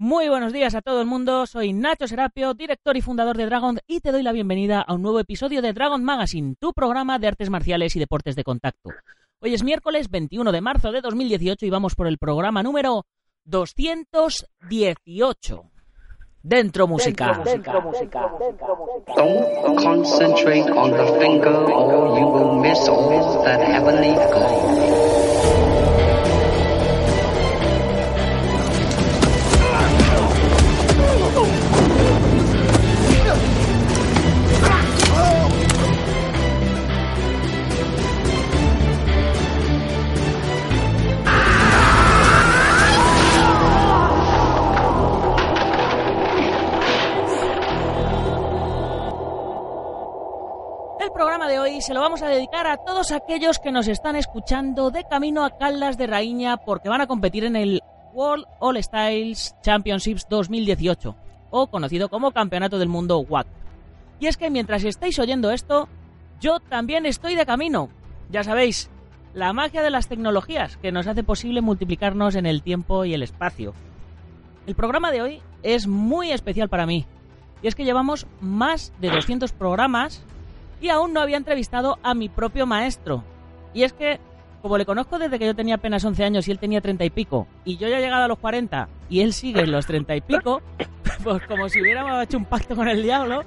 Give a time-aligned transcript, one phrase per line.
[0.00, 3.80] Muy buenos días a todo el mundo, soy Nacho Serapio, director y fundador de Dragon
[3.88, 7.26] y te doy la bienvenida a un nuevo episodio de Dragon Magazine, tu programa de
[7.26, 8.90] artes marciales y deportes de contacto.
[9.40, 13.06] Hoy es miércoles 21 de marzo de 2018 y vamos por el programa número
[13.46, 15.64] 218.
[16.44, 17.42] Dentro música.
[19.16, 24.14] Don't concentrate on the finger or you will miss all that heavenly.
[51.08, 54.14] El programa de hoy se lo vamos a dedicar a todos aquellos que nos están
[54.14, 57.80] escuchando de camino a Caldas de Raíña porque van a competir en el
[58.12, 61.16] World All Styles Championships 2018,
[61.48, 63.46] o conocido como Campeonato del Mundo WAC.
[64.20, 65.88] Y es que mientras estáis oyendo esto,
[66.40, 67.88] yo también estoy de camino.
[68.28, 68.90] Ya sabéis,
[69.32, 73.22] la magia de las tecnologías que nos hace posible multiplicarnos en el tiempo y el
[73.22, 73.72] espacio.
[74.66, 77.06] El programa de hoy es muy especial para mí.
[77.62, 80.22] Y es que llevamos más de 200 programas
[80.80, 83.24] y aún no había entrevistado a mi propio maestro.
[83.74, 84.18] Y es que,
[84.62, 87.10] como le conozco desde que yo tenía apenas 11 años y él tenía 30 y
[87.10, 90.16] pico, y yo ya he llegado a los 40 y él sigue en los 30
[90.16, 90.62] y pico,
[91.24, 93.42] pues como si hubiéramos hecho un pacto con el diablo.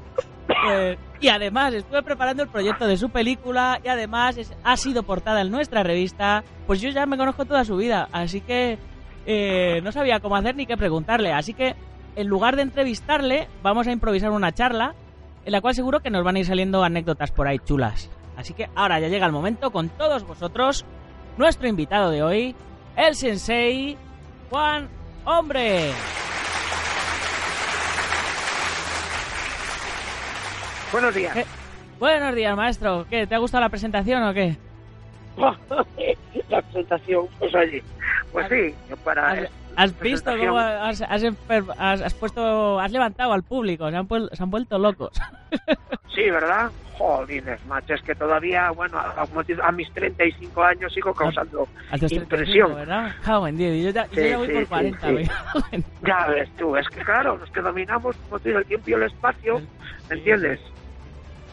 [0.47, 5.41] pues- y además estuve preparando el proyecto de su película y además ha sido portada
[5.41, 8.79] en nuestra revista, pues yo ya me conozco toda su vida, así que
[9.27, 11.31] eh, no sabía cómo hacer ni qué preguntarle.
[11.31, 11.75] Así que
[12.15, 14.95] en lugar de entrevistarle, vamos a improvisar una charla
[15.45, 18.09] en la cual seguro que nos van a ir saliendo anécdotas por ahí chulas.
[18.37, 20.85] Así que ahora ya llega el momento con todos vosotros,
[21.37, 22.55] nuestro invitado de hoy,
[22.95, 23.97] el sensei
[24.49, 24.87] Juan
[25.25, 25.91] Hombre.
[30.91, 31.37] Buenos días.
[31.37, 31.45] Eh,
[32.01, 33.05] Buenos días, maestro.
[33.09, 33.27] ¿Qué?
[33.27, 34.57] ¿Te ha gustado la presentación o qué?
[36.49, 37.83] la presentación, pues oye,
[38.31, 39.47] pues sí, para...
[39.75, 41.23] ¿Has, visto cómo has, has
[41.77, 43.89] has- has puesto, has levantado al público?
[43.89, 45.11] Se han, se han vuelto locos.
[46.13, 46.69] Sí, ¿verdad?
[46.97, 49.25] Jolines, macho, es que todavía, bueno, a,
[49.63, 52.75] a mis 35 años sigo causando A tus 35, impresión.
[52.75, 53.15] ¿verdad?
[53.47, 55.29] En Dios, y yo ya, yo Sí, ya voy sí, por sí, 40, sí.
[55.71, 59.03] en- Ya ves tú, es que claro, los que dominamos, digo, el tiempo y el
[59.03, 59.61] espacio,
[60.09, 60.59] ¿me entiendes?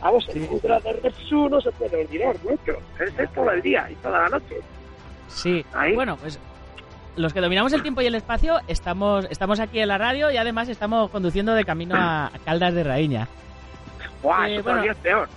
[0.02, 2.72] Vamos, el Ultra de Repsu no se puede olvidar mucho.
[2.98, 4.56] Es todo el día y toda la noche.
[5.28, 5.94] Sí, Ahí.
[5.94, 6.40] bueno, pues
[7.16, 10.36] los que dominamos el tiempo y el espacio estamos, estamos aquí en la radio y
[10.36, 13.28] además estamos conduciendo de camino a, Caldas de Raíña.
[14.22, 14.82] ¡Buah, Eh, bueno.
[14.82, 15.28] es peor!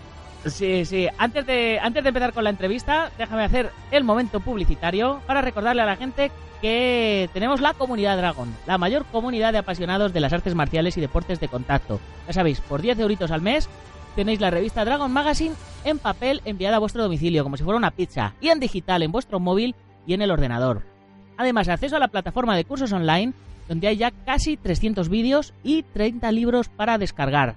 [0.46, 1.08] Sí, sí.
[1.18, 5.84] Antes de, antes de empezar con la entrevista, déjame hacer el momento publicitario para recordarle
[5.84, 10.34] a la gente que tenemos la comunidad Dragon, la mayor comunidad de apasionados de las
[10.34, 12.00] artes marciales y deportes de contacto.
[12.28, 13.70] Ya sabéis, por 10 euritos al mes
[14.16, 17.92] tenéis la revista Dragon Magazine en papel enviada a vuestro domicilio, como si fuera una
[17.92, 20.91] pizza, y en digital en vuestro móvil y en el ordenador.
[21.38, 23.34] Además, acceso a la plataforma de cursos online,
[23.68, 27.56] donde hay ya casi 300 vídeos y 30 libros para descargar.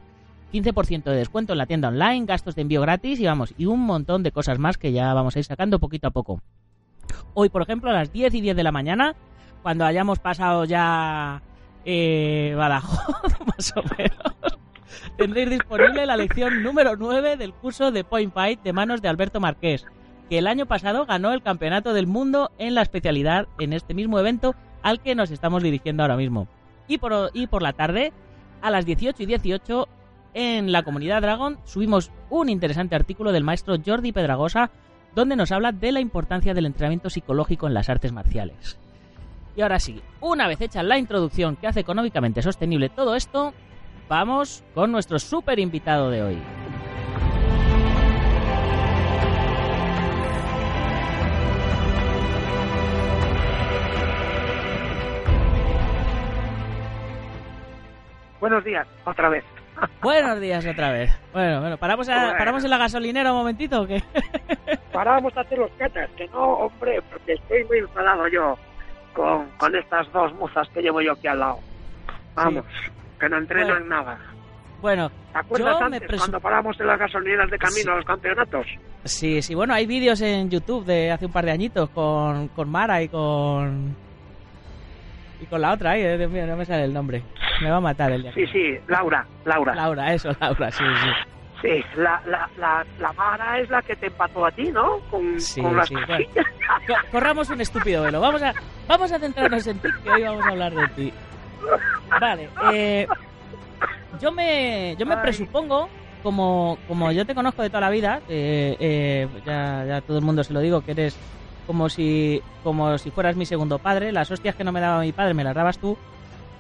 [0.53, 3.81] 15% de descuento en la tienda online, gastos de envío gratis y vamos, y un
[3.81, 6.41] montón de cosas más que ya vamos a ir sacando poquito a poco.
[7.35, 9.17] Hoy, por ejemplo, a las 10 y 10 de la mañana,
[9.63, 11.43] cuando hayamos pasado ya
[11.85, 14.59] eh, Badajoz, más o menos,
[15.17, 19.41] tendréis disponible la lección número 9 del curso de Point Fight de manos de Alberto
[19.41, 19.85] Marqués,
[20.29, 24.19] que el año pasado ganó el campeonato del mundo en la especialidad en este mismo
[24.19, 26.49] evento al que nos estamos dirigiendo ahora mismo.
[26.89, 28.13] Y por, y por la tarde,
[28.63, 29.89] a las 18 y 18,
[30.35, 34.71] en la comunidad Dragon subimos un interesante artículo del maestro Jordi Pedragosa
[35.15, 38.79] donde nos habla de la importancia del entrenamiento psicológico en las artes marciales.
[39.57, 43.55] Y ahora sí, una vez hecha la introducción que hace económicamente sostenible todo esto,
[44.09, 46.64] vamos con nuestro super invitado de hoy.
[58.45, 59.43] Buenos días, otra vez.
[60.03, 61.11] Buenos días otra vez.
[61.33, 62.35] Bueno, bueno, ¿paramos, a-.
[62.37, 64.03] ¿paramos en la gasolinera un momentito o qué?
[64.93, 68.59] Parábamos a hacer los catas, que no, hombre, porque estoy muy enfadado yo.
[69.15, 71.59] con, con estas dos mozas que llevo yo aquí al lado.
[72.35, 72.67] Vamos,
[73.19, 73.81] que no entreno Bueno.
[73.81, 74.19] en nada.
[74.83, 77.89] Bueno, ¿Te acuerdas yo antes cuando paramos en las gasolineras de camino Sí.
[77.89, 78.67] a los campeonatos?
[79.05, 82.69] Sí, sí, bueno, hay vídeos en YouTube de hace un par de añitos con, con
[82.71, 83.97] Mara y con...
[85.45, 87.23] Y con la otra, eh, Dios mío, no me sale el nombre.
[87.61, 88.33] Me va a matar el día.
[88.33, 89.75] Sí, sí, Laura, Laura.
[89.75, 91.09] Laura, eso, Laura, sí, sí.
[91.61, 94.99] Sí, la, la, la, la Mara es la que te empató a ti, ¿no?
[95.11, 96.25] Con, Sí, con las sí, bueno.
[97.11, 98.21] corramos un estúpido velo.
[98.21, 98.55] Vamos a,
[98.89, 101.13] vamos a centrarnos en ti, que hoy vamos a hablar de ti.
[102.21, 103.07] Vale, eh,
[104.21, 105.21] yo me, yo me Ay.
[105.23, 105.89] presupongo,
[106.23, 110.25] como, como yo te conozco de toda la vida, eh, eh, ya, ya todo el
[110.25, 111.19] mundo se lo digo, que eres
[111.67, 114.13] como si, como si fueras mi segundo padre.
[114.13, 115.97] Las hostias que no me daba mi padre me las dabas tú.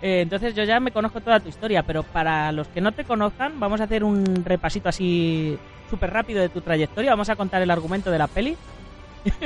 [0.02, 3.04] Eh, entonces yo ya me conozco toda tu historia, pero para los que no te
[3.04, 5.58] conozcan, vamos a hacer un repasito así
[5.88, 7.10] súper rápido de tu trayectoria.
[7.12, 8.56] Vamos a contar el argumento de la peli.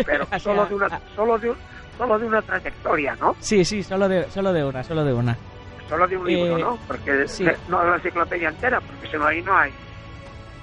[0.04, 1.52] Pero solo de, una, solo, de,
[1.96, 3.36] solo de una trayectoria, ¿no?
[3.38, 5.36] Sí, sí, solo de, solo de una, solo de una.
[5.88, 6.78] Solo de un libro, Eh, ¿no?
[6.88, 7.46] Porque sí.
[7.68, 9.70] no de la enciclopedia entera, porque si no ahí no hay,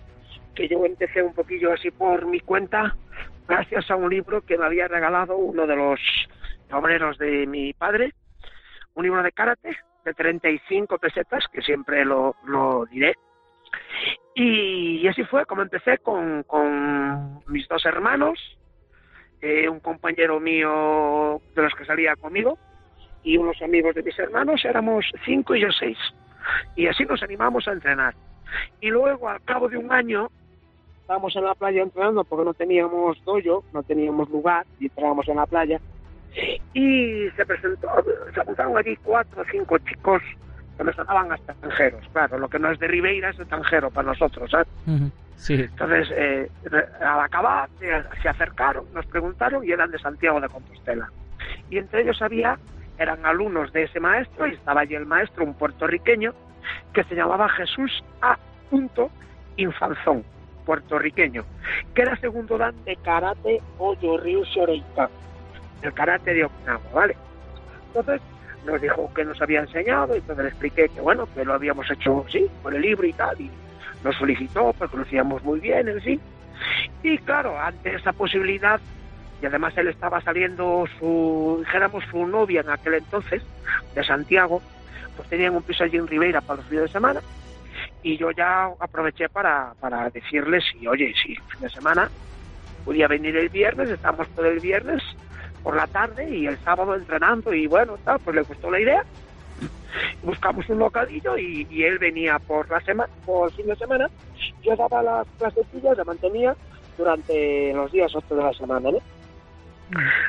[0.56, 2.96] que yo empecé un poquillo así por mi cuenta,
[3.48, 6.00] gracias a un libro que me había regalado uno de los
[6.72, 8.14] obreros de mi padre,
[8.96, 9.78] un libro de karate
[10.10, 12.36] de 35 pesetas, que siempre lo,
[12.92, 13.14] diré.
[14.34, 16.44] Y, así fue como empecé con,
[17.48, 18.40] mis dos hermanos,
[19.42, 22.58] eh, un compañero mío de los que salía conmigo,
[23.24, 25.98] y unos amigos de mis hermanos, éramos cinco y yo seis.
[26.76, 28.16] Y así nos animamos a entrenar.
[28.82, 30.30] Y luego, al cabo de un año,
[31.02, 35.36] estábamos en la playa entrenando porque no teníamos dojo, no teníamos lugar, y entrábamos en
[35.36, 35.80] la playa.
[36.74, 37.90] Y se presentó,
[38.34, 40.22] se apuntaron allí cuatro o cinco chicos
[40.78, 42.08] que me sonaban hasta extranjeros.
[42.12, 44.68] Claro, lo que no es de Ribeira es extranjero para nosotros, ¿sabes?
[45.36, 45.56] Sí.
[45.56, 46.50] Entonces, eh,
[47.02, 51.10] al acabar, eh, se acercaron, nos preguntaron y eran de Santiago de Compostela.
[51.70, 52.58] Y entre ellos había,
[52.98, 56.34] eran alumnos de ese maestro y estaba allí el maestro, un puertorriqueño,
[56.94, 58.38] que se llamaba Jesús A.
[59.58, 60.24] Infanzón,
[60.66, 61.44] puertorriqueño,
[61.94, 65.10] que era segundo dan de karate Oyo Ryu Shoreikan,
[65.82, 67.16] el karate de Okinawa, ¿vale?
[67.88, 68.22] Entonces,
[68.66, 71.90] nos dijo que nos había enseñado y entonces le expliqué que, bueno, que lo habíamos
[71.90, 73.50] hecho, sí, por el libro y tal, y
[74.04, 76.20] nos felicitó porque lo hacíamos muy bien, en sí.
[77.04, 78.80] Y claro, ante esa posibilidad,
[79.42, 83.42] y además él estaba saliendo su, dijéramos, su novia en aquel entonces,
[83.96, 84.62] de Santiago,
[85.16, 87.22] pues tenían un piso allí en Ribeira para los fines de semana,
[88.04, 92.10] y yo ya aproveché para, para decirles, si, oye, si el fin de semana
[92.84, 95.02] podía venir el viernes, estamos todo el viernes
[95.64, 99.04] por la tarde y el sábado entrenando, y bueno, tal, pues le gustó la idea,
[100.24, 104.10] buscamos un localillo y, y él venía por la semana, por fin de semana,
[104.64, 106.56] yo daba las clasecillas, la mantenía
[106.98, 109.00] durante los días otros de la semana, ¿no?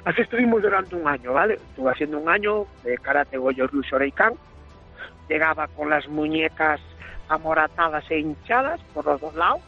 [0.04, 1.54] Así estuvimos durante un año, ¿vale?
[1.54, 4.34] Estuve haciendo un año de karate Goyo Ryu Shoreikan,
[5.28, 6.80] llegaba con las muñecas
[7.28, 9.60] amoratadas e hinchadas por los dos lados,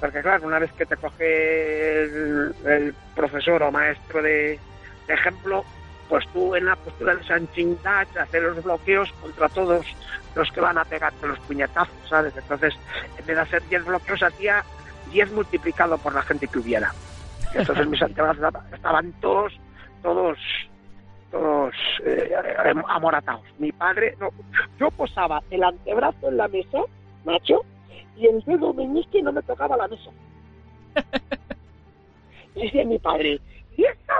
[0.00, 4.58] porque claro, una vez que te coge el, el profesor o maestro de,
[5.06, 5.64] de ejemplo,
[6.08, 9.86] pues tú en la postura de Sanchin Dach, hacer los bloqueos contra todos
[10.34, 12.36] los que van a pegarte los puñetazos, ¿sabes?
[12.36, 12.74] Entonces,
[13.18, 14.64] en vez de hacer 10 bloqueos, hacía
[15.12, 16.92] 10 multiplicado por la gente que hubiera.
[17.54, 19.52] Entonces mis antebrazos estaban todos,
[20.02, 20.38] todos,
[21.30, 22.32] todos eh,
[22.88, 23.44] amoratados.
[23.58, 24.30] Mi padre, no,
[24.78, 26.78] yo posaba el antebrazo en la mesa,
[27.24, 27.64] macho,
[28.16, 30.10] y el dedo meñique no me tocaba la mesa.
[32.54, 33.38] Y decía mi padre,
[33.76, 34.12] ¿y eso?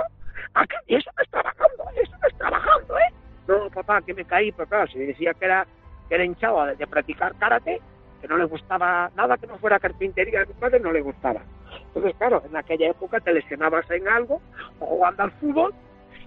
[0.53, 0.75] ¿A qué?
[0.85, 1.83] ¿Y eso no es trabajando?
[1.95, 3.13] ¿Eso no es trabajando, eh?
[3.47, 5.65] No, papá, que me caí, pero claro, si decía que era,
[6.07, 7.81] que era hinchado de, de practicar karate,
[8.21, 11.41] que no le gustaba nada que no fuera carpintería, a mi padre no le gustaba.
[11.87, 14.39] Entonces, claro, en aquella época te lesionabas en algo,
[14.79, 15.73] o jugando al fútbol,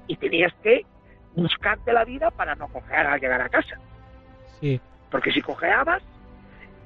[0.09, 0.85] y tenías que
[1.37, 3.79] buscarte la vida para no cojear al llegar a casa.
[4.61, 4.81] Sí.
[5.11, 6.03] Porque si cojeabas,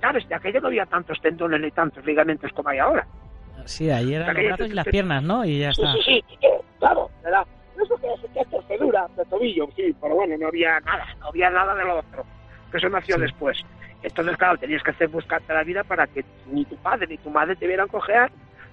[0.00, 3.06] sabes, de aquello no había tantos tendones ni tantos ligamentos como hay ahora.
[3.66, 5.44] Sí, ahí eran los brazos y las piernas, ¿no?
[5.44, 5.92] Y ya Sí, está.
[5.94, 6.48] sí, sí, eh,
[6.78, 7.46] claro, ¿verdad?
[7.82, 11.26] Eso que es, que es torcedura de tobillo, sí, pero bueno, no había nada, no
[11.28, 12.24] había nada de lo otro,
[12.70, 13.22] que eso nació Sí.
[13.22, 13.58] después.
[14.02, 17.30] Entonces, claro, tenías que hacer buscarte la vida para que ni tu padre ni tu
[17.30, 18.30] madre te vieran cojear,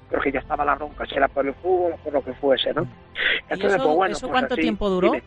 [0.09, 2.33] pero que ya estaba la ronca, si era por el fútbol o por lo que
[2.33, 2.85] fuese, ¿no?
[3.49, 5.11] ¿Y eso, eso cuánto así, tiempo duró?
[5.11, 5.23] dime.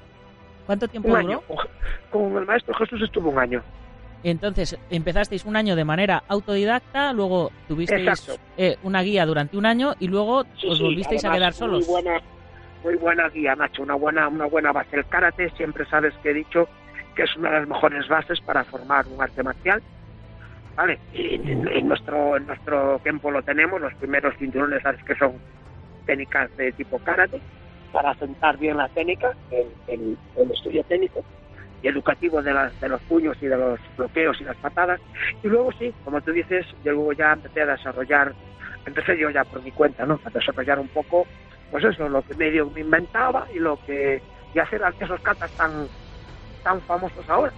[0.67, 1.27] ¿Cuánto tiempo Un duró?
[1.29, 1.41] año.
[2.11, 3.63] Con el maestro Jesús estuvo un año.
[4.25, 9.93] Entonces, empezasteis un año de manera autodidacta, luego tuvisteis eh, una guía durante un año
[10.01, 11.87] y luego Sí, os sí, volvisteis a quedar solos.
[11.87, 12.21] Muy buena,
[12.83, 14.97] muy buena guía, Nacho, una buena, una buena base.
[14.97, 16.67] El karate siempre sabes que he dicho
[17.15, 19.83] que es una de las mejores bases para formar un arte marcial.
[20.75, 20.99] ¿Vale?
[21.13, 25.35] Y en, en nuestro, en nuestro tiempo lo tenemos, los primeros cinturones sabes que son
[26.07, 27.41] técnicas de tipo karate,
[27.93, 31.23] para sentar bien la técnica, el, el- el estudio técnico
[31.85, 34.99] y educativo de, las, de los puños y de los bloqueos y las patadas.
[35.43, 38.33] Y luego sí, como tú dices, yo luego ya empecé a desarrollar,
[38.87, 40.19] empecé yo ya por mi cuenta, ¿no?
[40.25, 41.27] A desarrollar un poco,
[41.71, 44.23] pues eso, lo que medio me inventaba y lo que,
[44.55, 45.87] y hacer esos catas tan,
[46.63, 47.53] tan famosos ahora.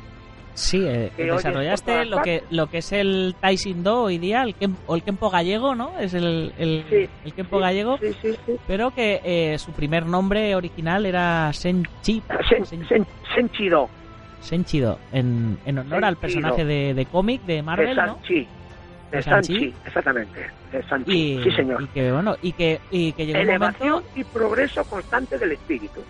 [0.54, 4.54] Sí, eh, desarrollaste lo que lo que es el Taekwondo hoy día, el
[4.87, 5.99] o el Kempo gallego, ¿no?
[5.99, 8.56] Es el, el, Sí, el Kempo sí, gallego, Sí, sí, sí.
[8.66, 13.90] pero que eh, su primer nombre original era Senchi, Sen, Sen- sen, Senchido,
[14.40, 18.07] Senchido, en, en honor al personaje de, de cómic de de Marvel, ¿no?
[18.16, 18.47] Sanchi.
[19.11, 19.75] ¿De De Sanchi?
[19.87, 20.47] Exactamente.
[20.73, 21.83] De Sanchi, Y, sí señor.
[21.83, 26.00] y que bueno, y que, y que llegó un momento y progreso constante del espíritu.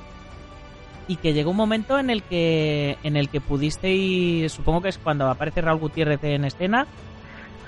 [1.08, 4.98] y que llegó un momento en el que en el que pudisteis, supongo que es
[4.98, 6.86] cuando aparece Raúl Gutiérrez en escena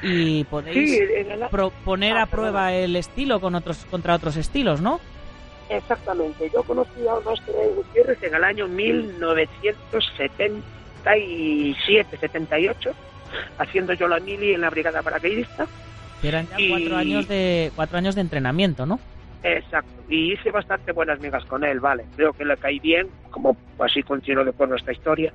[0.03, 4.81] y podéis Sí, en el- Ah, a prueba el estilo con otros contra otros estilos,
[4.81, 4.99] ¿no?
[5.71, 6.51] Exactamente.
[6.53, 8.69] Yo conocí al maestro Gutiérrez en el año
[11.05, 12.91] 1977, 78,
[13.59, 15.67] haciendo yo la mili en la brigada paracaidista.
[16.23, 18.99] Eran ya Y- cuatro años de cuatro años de entrenamiento, ¿no?
[19.45, 19.91] Exacto.
[20.09, 22.05] Y hice bastante buenas migas con él, vale.
[22.17, 25.33] Creo que le caí bien, como así continuó después nuestra historia.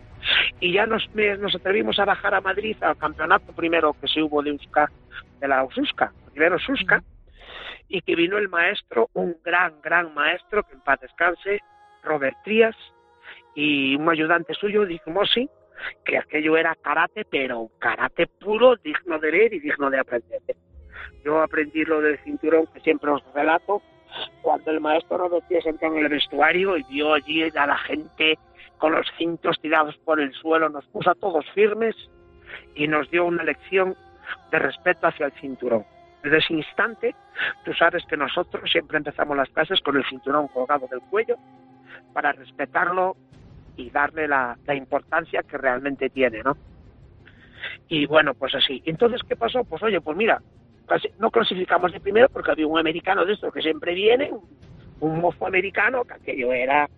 [0.59, 1.07] Y ya nos,
[1.39, 4.91] nos atrevimos a bajar a Madrid al campeonato primero que se hubo de Euska,
[5.39, 7.01] de la Ususca, primero Susca,
[7.87, 11.59] y que vino el maestro, un gran, gran maestro, que en paz descanse,
[12.03, 12.75] Robert Trías,
[13.55, 15.03] y un ayudante suyo, Dick
[16.05, 20.41] que aquello era karate, pero karate puro, digno de leer y digno de aprender.
[21.23, 23.81] Yo aprendí lo del cinturón que siempre os relato,
[24.41, 28.37] cuando el maestro Robert Trías entró en el vestuario y vio allí a la gente
[28.77, 31.95] con los cintos tirados por el suelo, nos puso a todos firmes
[32.75, 33.95] y nos dio una lección
[34.51, 35.85] de respeto hacia el cinturón.
[36.23, 37.15] Desde ese instante,
[37.65, 41.35] tú sabes que nosotros siempre empezamos las clases con el cinturón colgado del cuello
[42.13, 43.17] para respetarlo
[43.75, 46.55] y darle la, importancia que realmente tiene, ¿no?
[47.89, 48.81] Y bueno, pues así.
[48.85, 49.63] Entonces, ¿qué pasó?
[49.65, 50.41] Pues oye, pues mira,
[51.19, 54.47] no clasificamos de primero porque había un americano de estos que siempre viene, un,
[55.01, 56.89] un mozo americano, que aquello era,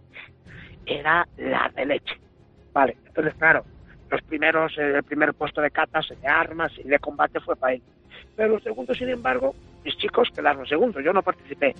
[0.85, 2.19] era la de leche.
[2.73, 3.63] Vale, entonces claro,
[4.09, 7.81] los primeros, el primer puesto de catas, de armas y de combate fue para él.
[8.35, 11.03] Pero los segundos, sin embargo, mis chicos quedaron segundos.
[11.03, 11.73] Yo no participé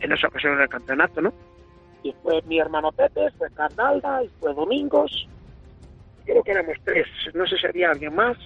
[0.00, 1.32] en esa ocasión del campeonato, ¿no?
[2.02, 5.26] Y fue mi hermano Pepe, fue Carnalda, y fue Domingos.
[6.24, 8.36] Creo que éramos tres, no sé si había alguien más.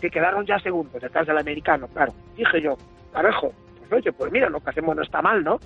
[0.00, 2.12] Que quedaron ya segundos detrás del americano, claro.
[2.36, 2.76] Dije yo,
[3.12, 5.58] carajo, pues oye, pues mira, lo que hacemos no está mal, ¿no?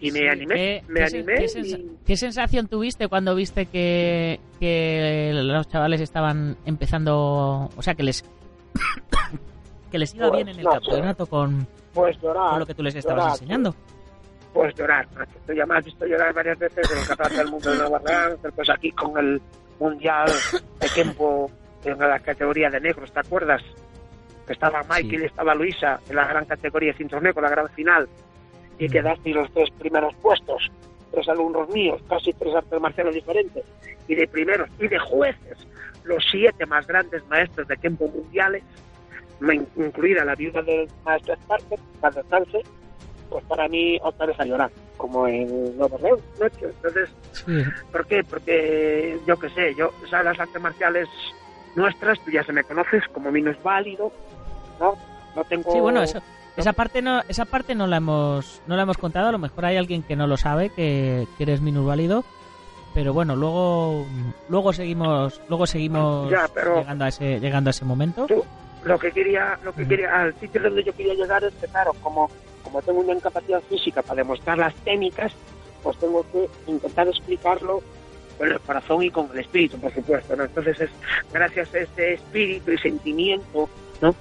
[0.00, 3.08] Y me Sí, animé, ¿qué- me qué sen- animé qué y- sensa- ¿Qué sensación tuviste
[3.08, 8.24] cuando viste que, que los chavales estaban empezando, o sea, que les
[9.90, 12.50] que les iba Pues, bien en el campeonato con, pues llorar.
[12.50, 13.74] con lo que tú les estabas llorar, enseñando?
[14.52, 15.06] Pues llorar.
[15.46, 18.00] Tú ya me has visto llorar varias veces en el Campeonato del Mundo de Nueva
[18.56, 19.40] pues aquí con el
[19.78, 20.28] Mundial
[20.80, 21.50] de Kempo
[21.84, 23.62] en la categoría de negros, ¿te acuerdas?
[24.46, 27.68] Que estaba Michael y estaba Luisa en la gran categoría de cinturón negro, la gran
[27.70, 28.08] final,
[28.78, 28.90] y Mm.
[28.90, 30.68] quedaste los tres primeros puestos,
[31.12, 33.64] tres alumnos míos, casi tres artes marciales diferentes,
[34.08, 35.58] y de primeros y de jueces,
[36.04, 38.62] los siete más grandes maestros de Kempo mundiales,
[39.76, 42.60] incluida la viuda del maestro Sparker, para descanse,
[43.28, 46.66] pues para mí otra vez a llorar, como en Nuevo León, Nacho.
[46.68, 47.62] Entonces, Sí.
[47.92, 48.22] ¿por qué?
[48.24, 51.08] Porque yo qué sé, yo, o sea, las artes marciales
[51.76, 54.12] nuestras, tú ya se me conoces como minusválido,
[54.80, 54.94] ¿no?
[55.36, 55.70] No tengo...
[55.72, 56.20] Sí, bueno, eso,
[56.56, 59.28] esa parte no, esa parte no la hemos, no la hemos contado.
[59.28, 62.24] A lo mejor hay alguien que no lo sabe, que, que eres minusválido.
[62.92, 64.04] Pero bueno, luego,
[64.48, 68.26] luego seguimos, luego seguimos Ya, pero- llegando a ese, llegando a ese momento.
[68.26, 68.44] Tú,
[68.84, 71.92] lo que quería, lo que quería, al sitio donde yo quería llegar es que, claro,
[72.02, 72.30] como,
[72.62, 75.32] como tengo una incapacidad física para demostrar las técnicas,
[75.82, 77.82] pues tengo que intentar explicarlo
[78.38, 80.44] con el corazón y con el espíritu, por supuesto, ¿no?
[80.44, 80.90] Entonces es
[81.32, 83.68] gracias a ese espíritu y sentimiento,
[84.00, 84.14] ¿no?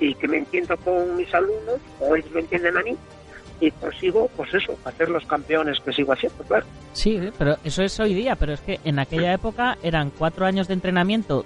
[0.00, 2.96] Y que me entiendo con mis alumnos, o ellos me entienden a mí,
[3.60, 6.64] y consigo, pues eso, hacer los campeones que sigo haciendo, claro.
[6.92, 7.32] Sí, ¿eh?
[7.36, 10.74] pero eso es hoy día, pero es que en aquella época eran cuatro años de
[10.74, 11.44] entrenamiento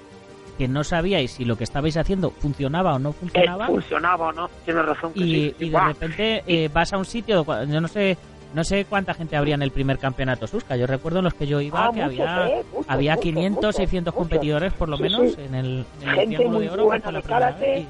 [0.63, 3.67] que no sabíais si lo que estabais haciendo funcionaba o no Eh, funcionaba.
[3.67, 5.57] funcionaba o no, tienes razón que y, sí.
[5.59, 5.89] y de Guau.
[5.89, 8.17] repente eh, vas a un sitio, yo no sé
[8.55, 10.77] No sé cuánta gente habría en el primer campeonato Susca.
[10.77, 13.23] Yo recuerdo en los que yo iba Ah, que muchos, había, eh, muchos, había muchos,
[13.25, 14.29] 500, muchos, 600 muchos.
[14.29, 15.41] competidores por lo Sí, menos sí.
[15.41, 16.85] en el, en el Gente muy de Oro.
[16.85, 17.79] buena de karate.
[17.81, 17.89] y-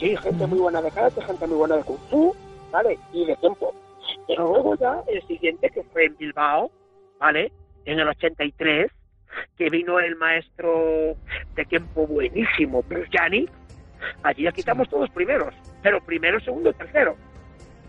[0.00, 2.34] Sí, gente muy buena de karate, gente muy buena de kung fu,
[2.72, 2.98] ¿vale?
[3.12, 3.72] Y de tiempo.
[4.26, 6.70] Pero luego ya el siguiente, que fue en Bilbao,
[7.20, 7.52] ¿vale?
[7.84, 8.90] En el 83,
[9.56, 11.16] que vino el maestro
[11.54, 13.48] de tiempo buenísimo, Bruce Gianni.
[14.22, 17.16] Allí ya quitamos todos primeros, pero primero, segundo y tercero.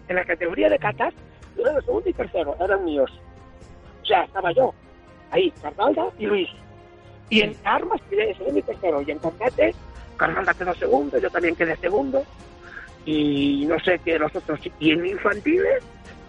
[0.07, 1.13] En la categoría de catas,
[1.55, 3.11] primero, segundo y tercero eran míos.
[4.01, 4.73] O sea, estaba yo,
[5.31, 6.49] ahí, Cardalda y Luis.
[7.29, 9.01] Y en armas quedé segundo y tercero.
[9.01, 9.73] Y en combate,
[10.17, 12.23] Cardalda quedó segundo, yo también quedé segundo.
[13.05, 14.59] Y no sé qué los otros.
[14.79, 15.83] Y en infantiles,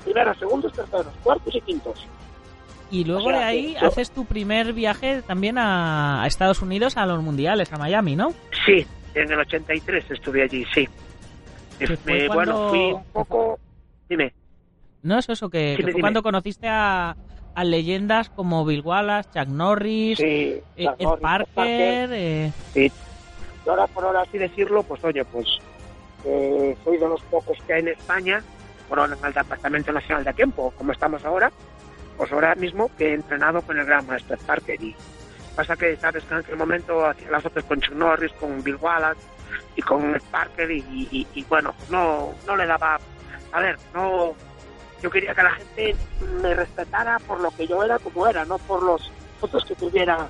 [0.05, 2.07] primero, segundos, terceros, cuartos y quintos.
[2.95, 6.97] Y luego O sea, de ahí yo- haces tu primer viaje también a, Estados Unidos,
[6.97, 8.33] a los mundiales, a Miami, ¿no?
[8.65, 10.89] Sí, en el 83 estuve allí, sí.
[11.79, 13.59] Fue Eh, bueno, cuando- fui un poco...
[14.09, 14.33] Dime.
[15.03, 16.01] No es eso, que, Dime, que fue dime.
[16.03, 17.17] cuando conociste a,
[17.55, 22.11] a leyendas como Bill Wallace, Chuck Norris, Sí, eh, Chuck Ed Norris, Parker.
[22.13, 22.93] eh, Sí.
[23.67, 25.47] Y ahora, por ahora así decirlo, pues oye, pues
[26.25, 28.41] eh, soy de los pocos que hay en España,
[28.89, 31.51] por ahora en el Departamento Nacional de Tiempo, como estamos ahora,
[32.17, 34.81] pues ahora mismo que he entrenado con el gran maestro Parker.
[34.83, 34.97] Y
[35.55, 38.77] pasa que, sabes, que en aquel momento hacía las fotos con Chuck Norris, con Bill
[38.77, 39.21] Wallace
[39.77, 40.79] y con Parker y,
[41.11, 42.99] y- y, bueno, no, no le daba...
[43.53, 44.35] A ver, no...
[45.03, 45.97] Yo quería que la gente
[46.43, 50.29] me respetara por lo que yo era como era, no por los fotos que tuviera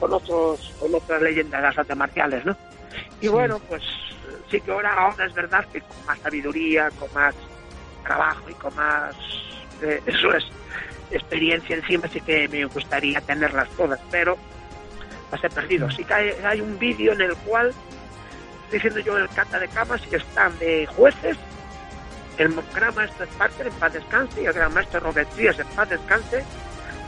[0.00, 2.56] con otros con otras leyendas de las artes marciales, ¿no?
[3.20, 3.82] Y bueno, pues
[4.50, 7.34] sí que ahora, ahora es verdad que con más sabiduría, con más
[8.04, 9.14] trabajo y con más
[9.82, 10.44] eh, eso es
[11.10, 14.36] experiencia encima sí que me gustaría tenerlas todas, pero
[15.30, 15.90] las he perdido.
[15.90, 17.68] Sí que hay, hay un vídeo en el cual
[18.64, 21.36] estoy diciendo yo el cata de camas y están de jueces
[22.38, 25.88] el gran maestro Parker en paz descanse y el gran maestro Robert Díaz en paz
[25.88, 26.44] descanse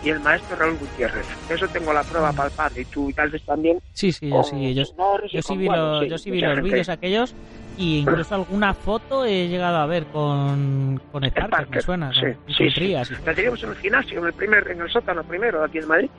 [0.03, 1.27] y el maestro Raúl Gutiérrez.
[1.51, 3.79] Eso tengo la prueba palpable y tú tal vez también.
[3.93, 4.83] sí, sí, yo sí, yo,
[5.25, 7.35] y yo sí vi, los, yo sí vi los vídeos aquellos
[7.79, 12.55] y incluso alguna foto he llegado a ver con, con me Parker, suena, sí, y
[12.55, 12.95] sí, sí.
[13.25, 16.11] La teníamos en el gimnasio, en el primer, en el sótano primero, aquí en Madrid,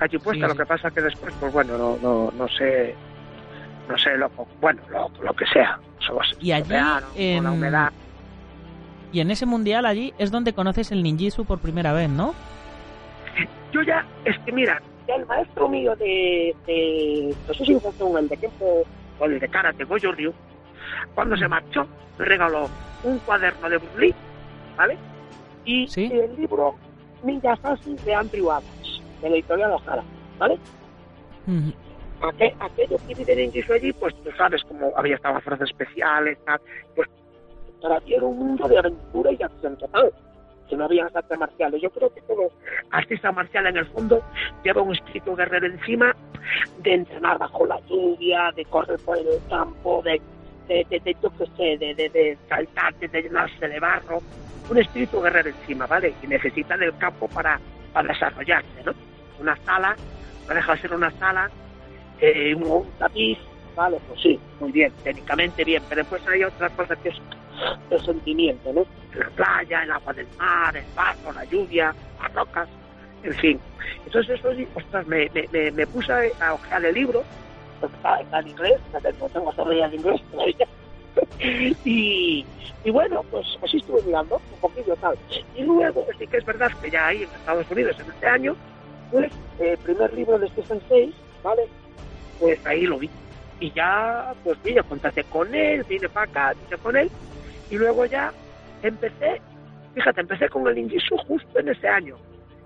[0.00, 2.94] allí puesta, lo que pasa que después, pues bueno, no, no, no sé,
[3.88, 5.78] no sé, lo, bueno, lo, lo que sea.
[5.98, 7.92] Somos- Y allí, con la en- humedad.
[9.12, 12.34] Y en ese mundial allí es donde conoces el ninjitsu por primera vez, ¿no?
[13.72, 17.90] Yo ya, es que mira, ya el maestro mío de, de no sé si fue
[18.22, 18.84] de tiempo
[19.18, 20.32] o el de karate, Goyo Ryu,
[21.14, 21.86] cuando se marchó,
[22.18, 22.68] me regaló
[23.02, 24.14] un cuaderno de Bruce Lee,
[24.76, 24.98] ¿vale?
[25.64, 26.10] Y Sí.
[26.12, 26.74] el libro
[27.22, 30.02] Ninja Assassin de Andrew Adams, de la editorial Ojara,
[30.38, 30.58] ¿vale?
[31.46, 31.72] Ujú.
[32.20, 35.68] Aqu- aquello que vi de ninjitsu allí, pues tú sabes, como había estado en fuerzas
[35.70, 36.60] especiales, tal,
[36.94, 37.08] pues
[37.80, 40.12] para ti era un mundo de aventura y acción total,
[40.68, 41.82] que no había artes marciales.
[41.82, 42.48] Yo creo que todo
[42.90, 44.22] artista marcial en el fondo
[44.62, 46.14] lleva un espíritu guerrero encima
[46.78, 50.20] de entrenar bajo la lluvia, de correr por el campo, de,
[50.68, 54.22] de, de, de, yo de, de, de saltar, de, llenarse de barro,
[54.68, 56.14] un espíritu guerrero encima, ¿vale?
[56.22, 57.60] Y necesita del campo para,
[57.92, 58.92] para desarrollarse, ¿no?
[59.40, 59.96] Una sala,
[60.48, 61.50] no deja de ser una sala,
[62.20, 63.38] eh, un, tapiz,
[63.74, 67.16] vale, pues sí, muy bien, técnicamente bien, pero después hay otra cosa que es
[67.90, 68.86] el sentimiento, ¿no?
[69.18, 72.68] La playa, el agua del mar, el barro, la lluvia, las rocas,
[73.22, 73.60] en fin.
[74.06, 77.24] Entonces eso ostras, me, me, me, me puse a ojear el libro,
[77.86, 80.66] está, en inglés, no tengo, todavía en inglés todavía.
[81.84, 82.44] y,
[82.84, 85.16] y bueno, pues así estuve mirando un poquillo tal.
[85.56, 88.56] Y luego, sí que es verdad que ya ahí en Estados Unidos en este año,
[89.10, 91.62] pues el primer libro de Stephen 6, ¿vale?
[92.40, 93.10] Pues ahí lo vi.
[93.60, 97.10] Y ya, pues vi, yo contacté con él, vine para acá, vine con él,
[97.70, 98.32] y luego ya
[98.82, 99.40] empecé,
[99.94, 102.16] fíjate, empecé con el Ingisu justo en ese año.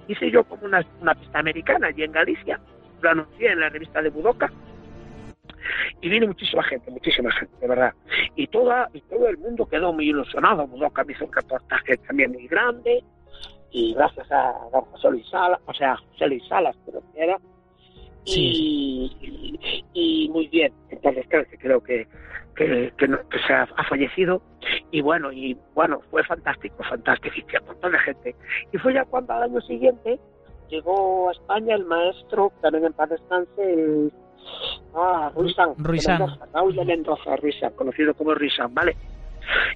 [0.08, 2.58] Hice yo como una, una pista americana allí en Galicia,
[3.02, 4.50] lo anuncié en la revista de Budoka,
[6.00, 7.92] y vino muchísima gente, muchísima gente, de verdad.
[8.34, 10.66] Y toda y todo el mundo quedó muy ilusionado.
[10.66, 13.02] Budoka me hizo un reportaje también muy grande,
[13.70, 17.38] y gracias a don José Luis Salas, o sea, José Luis Salas, creo que era,
[18.24, 19.84] y, y,
[20.24, 20.72] y muy bien.
[20.90, 21.26] Entonces,
[21.60, 22.08] creo que,
[22.56, 24.42] que, que, no- que se ha, ha fallecido.
[24.90, 27.34] Y bueno, y bueno, fue fantástico, fantástico.
[27.36, 28.34] Y un montón de gente.
[28.72, 30.18] Y fue ya cuando al año siguiente
[30.68, 34.12] llegó a España el maestro, también en paz descanse, el,
[34.94, 35.74] ah, Ruizan.
[35.76, 38.96] Mendoza, Raúl de Mendoza, Ruizan, conocido como Ruizan, ¿vale?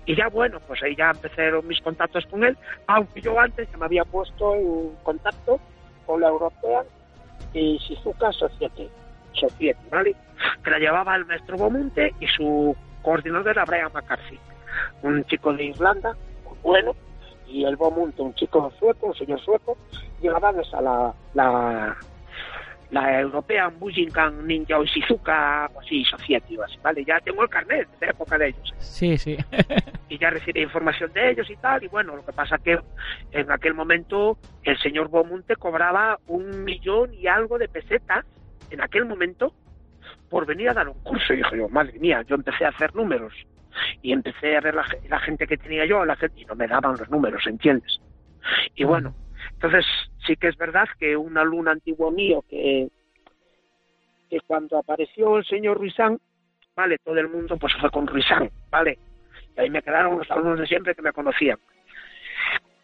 [0.07, 3.79] Y ya bueno, pues ahí ya empezaron mis contactos con él, aunque yo antes ya
[3.79, 5.61] me había puesto en contacto
[6.07, 6.83] con la europea
[7.53, 8.89] y Shizuka Society,
[9.33, 10.17] Society, ¿vale?
[10.65, 14.39] Que la llevaba el maestro Bomunte y su coordinador era Brian McCarthy,
[15.03, 16.17] un chico de Irlanda,
[16.63, 16.95] bueno,
[17.47, 19.77] y el Bomunte, un chico sueco, un señor sueco,
[20.21, 21.97] llegaban a la, la,
[22.91, 27.05] la europea Bujinkan Ninja o Shizuka, así, Society, así, ¿vale?
[27.05, 28.75] Ya tengo el carnet de época de ellos.
[28.79, 29.37] Sí, sí.
[30.09, 32.79] y ya recibí información de ellos y tal, y bueno, lo que pasa que
[33.33, 38.25] en aquel momento el señor Bomunte cobraba un millón y algo de pesetas
[38.71, 39.55] en aquel momento
[40.29, 41.33] por venir a dar un curso.
[41.33, 43.35] Y dije yo, madre mía, yo empecé a hacer números
[44.03, 46.67] y empecé a ver la, la gente que tenía yo, la gente, y no me
[46.67, 48.01] daban los números, ¿entiendes?
[48.75, 49.15] Y bueno,
[49.63, 49.85] entonces
[50.27, 52.89] sí que es verdad que un alumno antiguo mío que,
[54.31, 56.19] que cuando apareció el señor Ruizán,
[56.75, 58.97] vale, todo el mundo pues fue con Ruizán, vale,
[59.55, 61.59] y ahí me quedaron los alumnos de siempre que me conocían.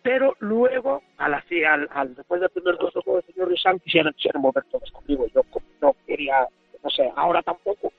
[0.02, 4.42] Pero luego, al, al, al- después del primer curso con el señor Ruizán, quisieron, quisieron
[4.42, 5.26] mover todos conmigo.
[5.34, 5.40] Yo
[5.80, 6.46] no quería,
[6.84, 7.90] no sé, ahora tampoco,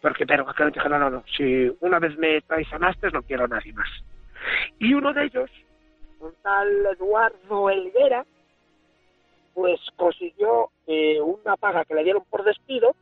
[0.00, 3.48] porque pero aquel dije, no, no, no, si una vez me traicionaste, no quiero a
[3.48, 3.88] nadie más.
[4.78, 5.50] Y uno de ellos,
[6.20, 8.24] un tal Eduardo Elguera,
[9.54, 12.94] pues consiguió eh, una paga que le dieron por despido,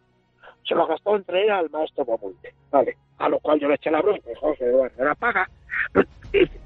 [0.67, 2.97] se lo gastó entre él al maestro Bomunte, ¿vale?
[3.19, 5.49] A lo cual yo le eché la dijo, José Eduardo, la paga,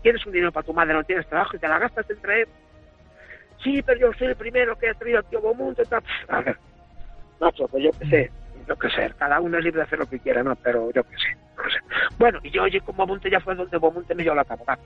[0.02, 2.48] tienes un dinero para tu madre, no tienes trabajo y te la gastas entre él.
[3.62, 6.02] Sí, pero yo soy el primero que ha traído al tío Bomunte, tal.
[6.28, 6.56] A ver,
[7.38, 8.30] macho, pues yo qué sé,
[8.66, 10.56] yo qué sé, cada uno es libre de hacer lo que quiera, ¿no?
[10.56, 11.78] Pero yo qué sé, no sé.
[12.18, 14.78] Bueno, y yo oye con Bomunte ya fue donde Bomunte me dio la taboca.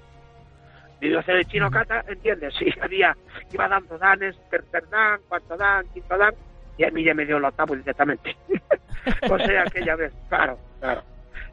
[1.12, 2.54] A hacer el chino cata, ¿entiendes?
[2.58, 3.16] Sí, había,
[3.52, 6.34] iba dando danes, tercer dan, cuarto dan, quinto dan,
[6.78, 8.36] y a mí ya me dio el octavo directamente.
[9.30, 11.02] o sea, aquella vez, claro, claro.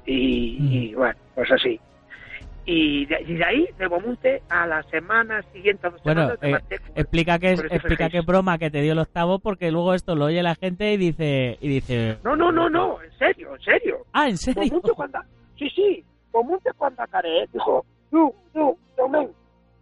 [0.05, 1.79] Y, y bueno, pues así.
[2.65, 6.63] Y de, y de ahí, de Bomunte, a la semana siguiente, a dos Bueno, semanas,
[6.69, 10.15] eh, explica que es, explica qué broma que te dio el octavo porque luego esto
[10.15, 13.61] lo oye la gente y dice y dice No, no, no, no, en serio, en
[13.61, 13.97] serio.
[14.13, 15.19] ah en serio Bomunte cuando...
[15.57, 18.77] Sí, sí, Bomunte cuando acaré, dijo, tú, tú,
[19.09, 19.29] men,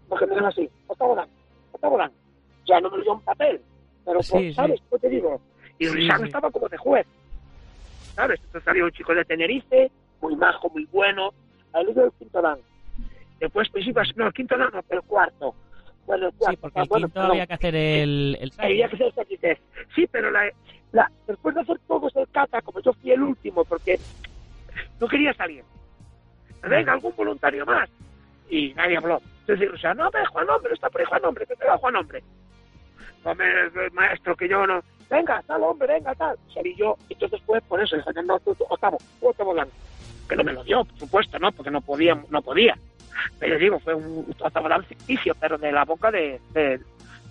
[0.09, 1.29] porque me dan así, octavo dan,
[1.71, 2.11] octavo dan.
[2.63, 3.61] O sea, no me dio un papel,
[4.05, 4.53] pero, Sí, pues, sí.
[4.53, 4.81] ¿sabes?
[4.91, 5.39] ¿Qué te digo?
[5.77, 6.07] Y sí.
[6.23, 7.07] estaba como de juez,
[8.15, 8.39] ¿sabes?
[8.39, 9.91] Entonces salió un chico de Tenerife,
[10.21, 11.31] muy majo, muy bueno,
[11.73, 12.59] ahí le dio el quinto dan.
[13.39, 15.55] Después, pues ibas, no, el quinto dan, no, el cuarto.
[16.05, 17.31] Bueno, el cuarto, sí porque el bueno, quinto perdón.
[17.31, 18.51] había que hacer el, el.
[18.57, 19.59] Había que hacer quitez.
[19.95, 20.49] Sí, pero la,
[20.91, 23.99] la, después de hacer todos el cata, como yo fui el último, porque
[24.99, 25.63] no quería salir.
[26.63, 27.89] Venga, algún voluntario más.
[28.49, 29.21] Y nadie habló.
[29.49, 31.95] Entonces, o sea, no, ve Juan Hombre, está por ahí Juan Hombre, te va Juan
[31.95, 32.23] Hombre.
[33.23, 33.47] Hombre,
[33.93, 34.81] maestro, que yo no.
[35.09, 36.37] Venga, tal hombre, venga, tal.
[36.53, 39.67] Salí yo, y entonces fue por eso, dije, no, tú, tú, octavo, octavo dan.
[40.29, 41.51] Que no me lo dio, por supuesto, ¿no?
[41.51, 42.77] Porque no podía, no podía.
[43.39, 46.85] Pero digo, fue un octavo ficticio, pero de la boca de, del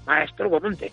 [0.04, 0.90] maestro Bomunte.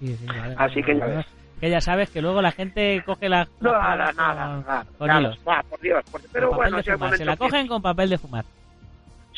[0.00, 1.26] Sí, sí, vale, Así que ya ves.
[1.60, 4.86] que ya sabes que luego la gente coge la No, nada, nada, nada.
[4.96, 5.20] con nada.
[5.20, 5.38] hilos.
[5.46, 6.02] Va, por Dios.
[6.10, 7.16] por- Pero Con bueno, de fumar.
[7.18, 8.44] se la cogen con papel de fumar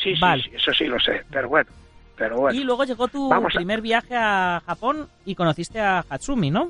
[0.01, 0.43] Sí, sí, Vale.
[0.43, 1.23] sí, eso sí lo sé.
[1.29, 1.69] Pero bueno,
[2.17, 2.57] pero bueno.
[2.59, 6.67] y luego llegó tu Vamos a- primer viaje a Japón y conociste a Hatsumi ¿no?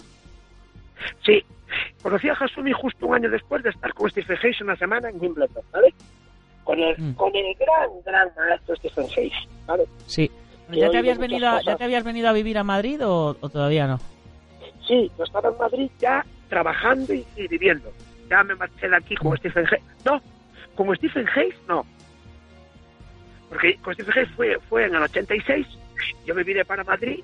[1.25, 1.43] Sí,
[2.01, 5.19] conocí a Hasumi justo un año después de estar con Stephen Hayes una semana en
[5.21, 5.93] Wimbledon, ¿vale?
[6.63, 7.13] Con el, Mm.
[7.13, 9.85] con el gran, gran maestro Stephen Hayes, ¿vale?
[10.07, 10.29] sí
[10.71, 13.49] ¿Ya te, habías venido a, ¿Ya te habías venido a vivir a Madrid o, o
[13.49, 13.99] todavía no?
[14.87, 17.91] Sí, yo estaba en Madrid ya trabajando y, y viviendo.
[18.29, 19.83] Ya me marché de aquí con Stephen Hayes.
[20.05, 20.21] No,
[20.75, 21.85] con Stephen Hayes no.
[23.49, 25.67] Porque con Stephen Hayes fue, fue en el 86,
[26.25, 27.23] yo me vine para Madrid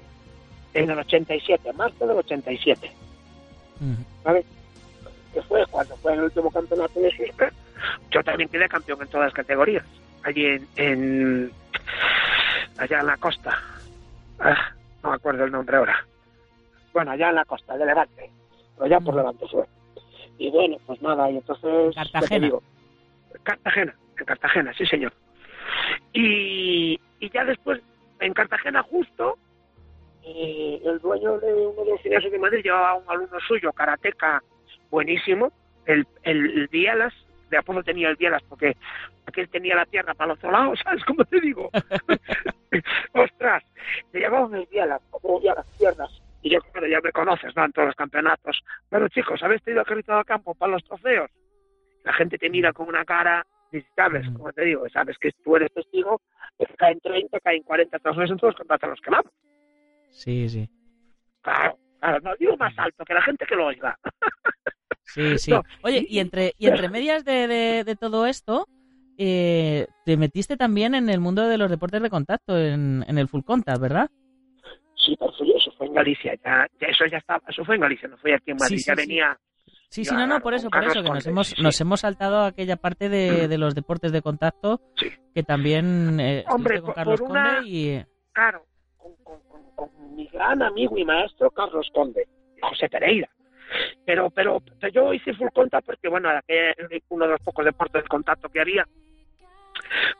[0.74, 2.92] en el 87, marzo del 87.
[3.80, 4.04] Ujú.
[4.24, 4.44] ¿vale?
[5.34, 7.50] Que fue cuando fue en el último campeonato de Suiza.
[8.12, 9.86] Yo también quedé campeón en todas las categorías.
[10.24, 11.52] Allí en, en-
[12.78, 13.58] allá en la costa.
[14.40, 14.72] Ah,
[15.04, 16.06] no me acuerdo el nombre ahora.
[16.94, 18.32] Bueno, allá en la costa, de Levante.
[18.76, 19.16] Pero allá por.
[19.16, 19.66] Levante fue.
[20.38, 21.94] Y bueno, pues nada, y entonces...
[21.96, 22.46] ¿qué te Cartagena.
[22.46, 22.64] digo?
[23.44, 25.14] Cartagena, en Cartagena, sí señor.
[26.16, 27.82] Y, y ya después,
[28.22, 29.38] en Cartagena justo,
[30.24, 33.74] eh, el dueño de uno de los gimnasios de Madrid llevaba a un alumno suyo,
[33.74, 34.42] karateca,
[34.90, 35.52] buenísimo,
[35.86, 37.12] el, el, el
[37.50, 38.78] de apodo tenía el Bielas porque
[39.28, 41.70] aquel tenía la tierra para el otro lado, ¿sabes cómo te digo?
[43.14, 43.64] Ostras,
[44.14, 46.22] le llamaban el Bielas, como movía las piernas.
[46.42, 47.66] Y yo, claro, ya me conoces, ¿no?
[47.66, 48.64] En todos los campeonatos.
[48.90, 51.30] Pero chicos, ¿habéis tenido Carrito al campo para los trofeos?
[52.04, 54.34] La gente te mira con una cara, y sabes, Mm.
[54.38, 56.22] como te digo, sabes que tú eres testigo
[56.58, 59.32] que caen 30, caen 40 trofeos en todos en los que vamos.
[60.10, 60.70] sí sí
[61.42, 63.98] Claro, claro, no digo más alto, que la gente que lo oiga.
[65.08, 65.52] Sí, sí.
[65.52, 68.68] No, Oye, y- entre, y entre medias de, de, de todo esto,
[69.18, 73.28] eh, te metiste también en el mundo de los deportes de contacto, en, en el
[73.30, 74.10] full contact, ¿verdad?
[74.96, 78.10] Sí, fue- eso fue en Galicia, ya, ya eso ya estaba, eso fue en Galicia,
[78.10, 79.02] no fue aquí en Madrid, Sí, sí, ya sí.
[79.08, 79.55] venía, Sí,
[80.04, 83.08] sí, no, no, por eso, por eso, que nos hemos, nos hemos saltado aquella parte
[83.08, 85.08] de, de los deportes de contacto, Sí.
[85.34, 88.04] que también eh, Hombre, con Carlos por una- Conde y...
[88.34, 88.66] Claro,
[88.98, 92.28] con, con- con- con mi gran amigo y maestro Carlos Conde,
[92.62, 93.30] José Pereira.
[94.06, 96.76] Pero, pero, pero yo hice full contact porque, bueno, era
[97.10, 98.86] uno de los pocos deportes de contacto que había.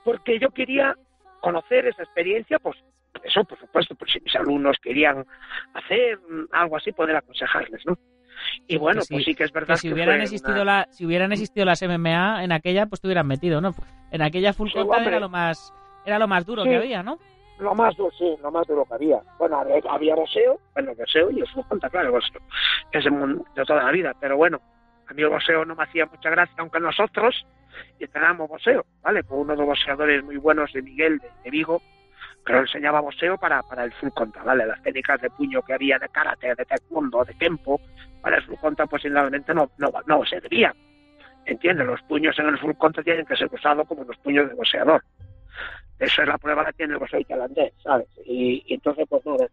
[0.04, 0.96] Porque yo quería
[1.42, 2.76] conocer esa experiencia, pues
[3.24, 5.26] eso, por supuesto, por si mis alumnos querían
[5.74, 7.98] hacer mm, algo así, poder aconsejarles, ¿no?
[8.68, 10.88] Y bueno, Que pues sí que es verdad Que si que hubieran existido una- la,
[10.92, 13.74] si hubieran existido las MMA en aquella, pues te hubieran metido, ¿no?
[14.12, 15.74] En aquella full Sí, contact era lo más,
[16.06, 16.70] era lo más duro Sí.
[16.70, 17.18] que había, ¿no?
[17.58, 19.22] lo más duro, sí, lo más duro que había.
[19.40, 22.42] Bueno, había, había boxeo, bueno, boxeo y el fútbol, claro, el boxeo,
[22.92, 24.60] que es el mundo de toda la vida, pero bueno,
[25.08, 27.46] a mí el boxeo no me hacía mucha gracia, aunque nosotros
[27.98, 29.24] entrenábamos boxeo, ¿vale?
[29.24, 31.82] Con uno de los boxeadores muy buenos de Miguel, de, de Vigo,
[32.54, 34.66] nos enseñaba boxeo para, para el full contact, ¿vale?
[34.66, 37.80] Las técnicas de puño que había de karate, de taekwondo, de tempo,
[38.22, 40.74] para el full contact, pues indudablemente no, no, no servía.
[41.46, 41.86] ¿Entiendes?
[41.86, 45.04] Los puños en el full contact tienen que ser usados como los puños de boxeador.
[46.00, 48.08] Eso es la prueba que tiene el boxeo tailandés, ¿sabes?
[48.26, 49.48] Y, y entonces, pues nada.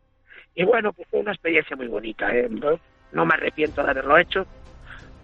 [0.55, 2.49] Y bueno, pues fue una experiencia muy bonita, ¿eh?
[2.51, 2.79] No,
[3.13, 4.47] no me arrepiento de haberlo hecho,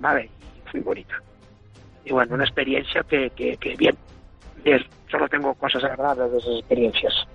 [0.00, 0.30] ¿vale?
[0.70, 1.20] Fue bonita.
[2.04, 3.96] Y bueno, una experiencia que, que, bien,
[5.10, 7.28] solo tengo cosas agradables de esas experiencias.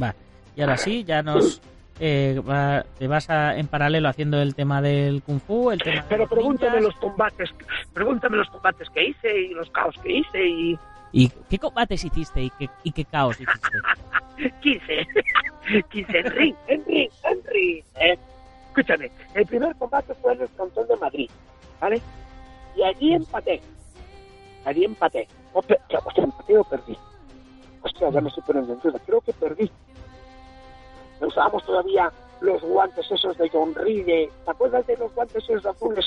[0.00, 0.14] Va.
[0.56, 1.60] Y ahora sí, ya nos...
[2.00, 6.02] eh, va- te vas a- en paralelo haciendo el tema del Kung Fu, el tema
[6.02, 6.84] de Pero los pregúntame ninjas.
[6.84, 7.50] los combates,
[7.92, 10.78] pregúntame los combates que hice y los caos que hice y
[11.14, 13.68] ¿Y qué combates hiciste y qué, y qué caos hiciste?
[14.62, 15.06] 15.
[15.90, 17.84] 15 en ring, en ring, en ring.
[18.00, 18.18] ¿eh?
[18.68, 21.30] Escúchame, el primer combate fue en el Cantón de Madrid,
[21.80, 22.00] ¿vale?
[22.74, 23.60] Y allí empaté.
[24.64, 25.28] Allí empaté.
[25.52, 25.62] O
[26.16, 26.96] empaté o perdí.
[27.82, 28.98] Hostia, ya me estoy poniendo en duda.
[29.06, 29.70] Creo que perdí.
[31.20, 34.06] Usábamos todavía los guantes esos de John Reed.
[34.06, 36.04] ¿Te acuerdas de los guantes esos azules?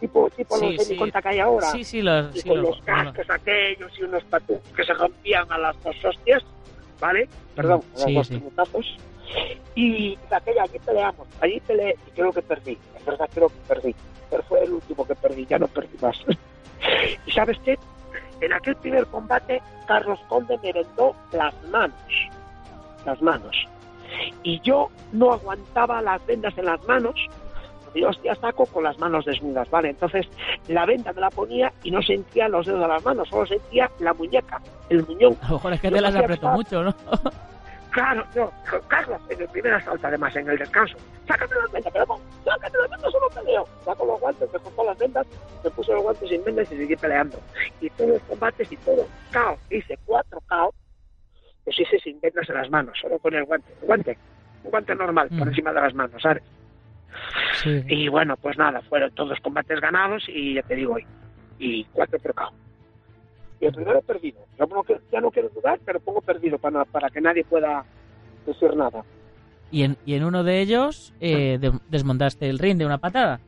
[0.00, 1.10] Tipo, tipo Sí, los de sí.
[1.10, 2.34] que hay ahora Sí, sí, los...
[2.36, 5.82] y sí, con los- los cascos aquellos y unos patucos que se rompían a las
[5.82, 6.44] dos hostias,
[7.00, 7.28] ¿vale?
[7.56, 8.96] Perdón, a los dos.
[9.74, 13.54] Y de aquella, allí peleamos, allí peleé y creo que perdí, es verdad, creo que
[13.66, 13.94] perdí,
[14.30, 16.16] pero fue el último que perdí, ya no perdí más.
[17.26, 17.76] y sabes qué,
[18.40, 22.28] en aquel primer combate, Carlos Conde me vendó las manos,
[23.04, 23.56] las manos.
[24.42, 27.14] Y yo no aguantaba las vendas en las manos,
[27.84, 29.90] porque yo hostia saco con las manos desnudas, ¿vale?
[29.90, 30.26] Entonces
[30.68, 33.90] la venda me la ponía y no sentía los dedos de las manos, solo sentía
[34.00, 35.36] la muñeca, el muñón.
[35.42, 36.94] A lo mejor es que Yo te las apretó mucho, ¿no?
[37.98, 38.52] Claro, no,
[38.86, 42.06] Carlos, en el primer asalto además, en el descanso, sácame las vendas, pero
[42.44, 43.68] sácame las vendas, solo peleo.
[43.84, 45.26] Saco los guantes, me cortó las vendas,
[45.64, 47.40] me puso los guantes sin vendas y seguí peleando.
[47.80, 50.72] Y todos los combates y todo, caos, hice cuatro caos,
[51.66, 54.16] los hice sin vendas en las manos, solo con el guante, el guante,
[54.62, 55.48] un guante normal por Mm.
[55.48, 56.44] encima de las manos, ¿sabes?
[57.64, 57.82] Sí.
[57.88, 61.04] Y bueno, pues nada, fueron todos combates ganados y ya te digo, y,
[61.58, 62.52] y cuatro por KO.
[63.60, 64.38] Y el primero perdido.
[64.58, 67.84] Yo no, ya no quiero dudar, pero pongo perdido para, para que nadie pueda
[68.46, 69.04] decir nada.
[69.70, 73.40] Y en, y en uno de ellos eh, de- desmontaste el ring de una patada.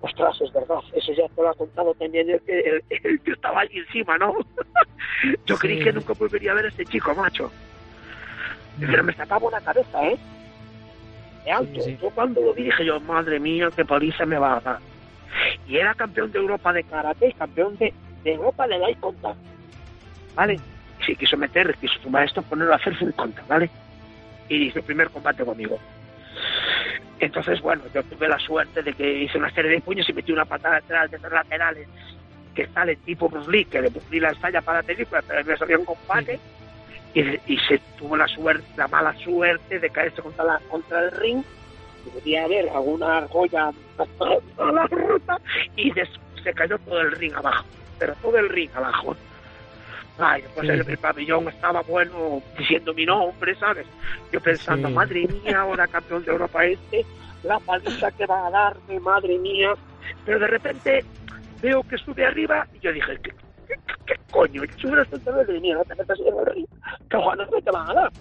[0.00, 3.32] Ostras, es verdad, eso ya te lo ha contado también el que, el, el que
[3.32, 4.34] estaba allí encima, ¿no?
[5.46, 5.60] Yo Sí.
[5.62, 7.50] creí que nunca volvería a ver a este chico, macho.
[8.78, 10.16] Pero me sacaba una cabeza, ¿eh?
[11.44, 11.80] De alto.
[11.80, 11.98] Sí, sí.
[12.00, 14.78] Yo cuando lo vi dije yo, madre mía, qué paliza me va a dar.
[15.66, 17.92] Y era campeón de Europa de karate y campeón de,
[18.24, 19.38] de Europa de light contact.
[20.34, 20.58] ¿Vale?
[21.06, 23.70] Se quiso meter, quiso su maestro ponerlo a hacer full contact, ¿vale?
[24.48, 25.78] Y hizo el primer combate conmigo.
[27.20, 30.32] Entonces, bueno, yo tuve la suerte de que hice una serie de puños y metí
[30.32, 31.88] una patada lateral de tres laterales
[32.54, 35.56] que sale tipo Bruce Lee, que Bruce Lee la ensaya para la película, pero me
[35.56, 36.38] salió un combate
[37.14, 37.20] y,
[37.52, 41.42] y se tuvo la suerte, la mala suerte de caerse contra, la, contra el ring
[42.06, 43.70] y podía haber alguna argolla
[44.58, 45.40] a la ruta
[45.76, 46.08] y des-
[46.42, 47.64] se cayó todo el ring abajo,
[47.98, 49.16] pero todo el ring abajo.
[50.18, 50.72] Ay, pues Sí.
[50.72, 53.86] el, el pabellón estaba bueno diciendo mi nombre, ¿sabes?
[54.32, 54.94] Yo pensando, Sí.
[54.94, 57.04] madre mía, ahora campeón de Europa este,
[57.44, 59.72] la paliza que va a darme, madre mía.
[60.24, 61.04] Pero de repente
[61.62, 63.30] veo que sube arriba y yo dije, ¿qué,
[63.68, 63.74] qué,
[64.06, 64.64] qué coño?
[64.64, 66.66] Y sube hasta el madre mía, no te metas en el ring,
[67.08, 68.12] que Juan no te van a dar.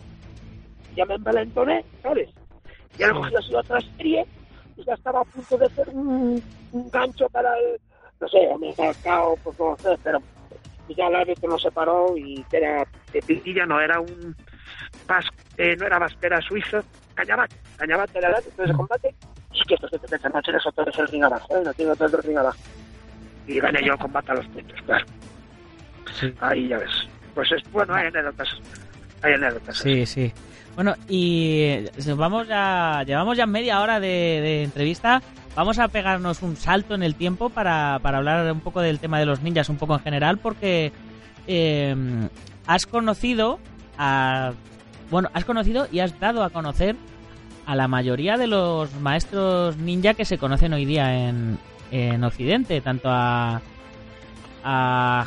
[0.95, 2.29] Ya me envalentoné, ¿sabes?
[2.97, 3.13] Ya Sí.
[3.13, 4.25] cogí así otra serie
[4.75, 7.79] y ya estaba a punto de hacer un, un gancho para el,
[8.19, 10.21] no sé, me he sacado, pues no sé, pero
[10.95, 14.35] ya el árbitro nos separó y era de Pitilla, no era un
[15.07, 15.25] vas,
[15.57, 16.81] eh, no era Vasquera suizo,
[17.13, 19.15] Cañabate, Cañabate era el árbitro de ese combate,
[19.53, 21.95] y que esto se te mete noche eso todo es el ring abajo, no tiene
[21.95, 22.57] todo el ring abajo.
[23.47, 25.05] Y gané yo el combate a los puntos, claro.
[26.41, 27.07] Ahí ya ves.
[27.33, 28.49] Pues es bueno, hay anécdotas.
[29.21, 29.77] Hay anécdotas.
[29.77, 30.33] Sí, sí.
[30.75, 35.21] Bueno, y eh, vamos ya, llevamos ya media hora de entrevista.
[35.57, 39.19] Vamos a pegarnos un salto en el tiempo para, para hablar un poco del tema
[39.19, 40.93] de los ninjas, un poco en general, porque
[41.47, 41.95] eh,
[42.67, 43.59] has conocido
[43.97, 44.53] a.
[45.09, 46.95] Bueno, has conocido y has dado a conocer
[47.65, 51.57] a la mayoría de los maestros ninja que se conocen hoy día en,
[51.91, 53.61] en Occidente, tanto a,
[54.63, 55.25] a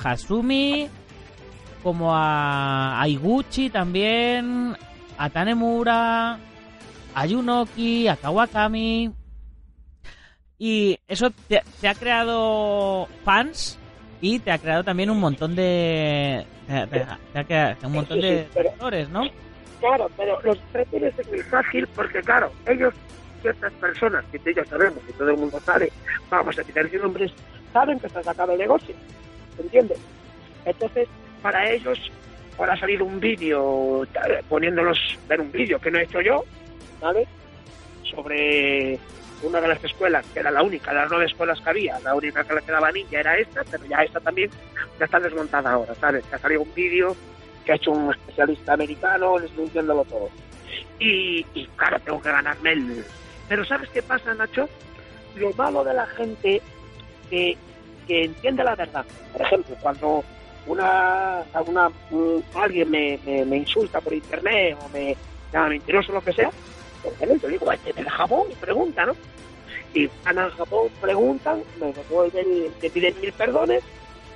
[1.83, 4.77] como a, a Iguchi también,
[5.19, 6.39] a Tanemura,
[7.15, 9.20] a Yunoki, a Kawakami.
[10.63, 13.79] Y eso te, te ha creado fans
[14.21, 16.45] y te ha creado también un montón de.
[16.67, 19.23] Te, te- te ha creado un montón Sí, de sí, pero- seguidores, ¿no?
[19.81, 22.93] Claro, pero los prefieres es muy fácil porque, claro, ellos,
[23.41, 25.91] ciertas personas, que ellos sabemos, que todo el mundo sabe,
[26.29, 27.33] vamos a quitar sus nombres,
[27.73, 28.95] saben que está sacado el negocio,
[29.59, 29.99] ¿entiendes?
[30.67, 31.09] Entonces,
[31.41, 31.99] para ellos,
[32.59, 36.45] ahora ha salido un vídeo, tal, poniéndolos, ver un vídeo que no he hecho yo,
[37.01, 37.27] ¿vale?
[38.05, 38.99] Sobre
[39.43, 42.15] una de las escuelas, que era la única, de las nueve escuelas que había, la
[42.15, 44.51] única que le quedaba ninja era esta, pero ya esta también
[44.99, 46.25] ya está desmontada ahora, ¿sabes?
[46.27, 47.17] Que ha salido un vídeo
[47.65, 50.29] que ha hecho un especialista americano desmintiéndolo todo.
[50.99, 53.05] Y, y claro, tengo que ganarme el...
[53.49, 54.69] Pero ¿sabes qué pasa, Nacho?
[55.37, 56.61] Lo malo de la gente
[57.29, 57.57] que,
[58.07, 59.05] que entiende la verdad.
[59.33, 60.23] Por ejemplo, cuando
[60.67, 65.17] una, una un- alguien me, me, insulta por internet o me
[65.53, 66.51] llama mentiroso lo que sea,
[67.03, 69.17] pues, bueno, yo digo, de Japón y pregunta, ¿no?
[69.95, 73.83] Y van a Japón, preguntan, me devuelven, me piden mil perdones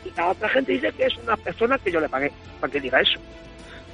[0.05, 2.81] y la otra gente dice que es una persona que yo le pagué para que
[2.81, 3.21] diga eso.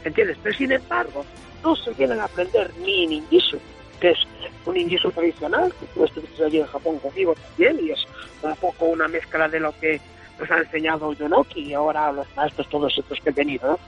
[0.05, 0.39] ¿Entiendes?
[0.43, 1.25] Pero sin embargo,
[1.63, 3.59] no se vienen a aprender ni ninjitsu,
[4.01, 4.19] que es
[4.65, 8.07] un ninjitsu tradicional, que tú estuviste allí en Japón conmigo también, y es
[8.43, 10.01] un poco una mezcla de lo que
[10.39, 13.79] nos ha enseñado Yonoki y ahora los maestros todos estos que he tenido, ¿no?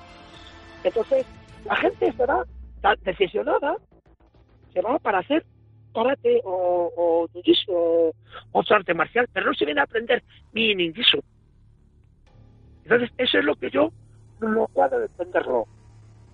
[0.84, 1.24] Entonces,
[1.64, 2.44] la gente va
[2.82, 3.76] tan decisionada,
[4.80, 5.44] va para hacer
[5.94, 7.28] karate o, o
[7.68, 8.12] o
[8.52, 11.20] otra arte marcial, pero no se viene a aprender ni ninjitsu.
[12.84, 13.92] Entonces, eso es lo que yo
[14.40, 15.66] no puedo entenderlo.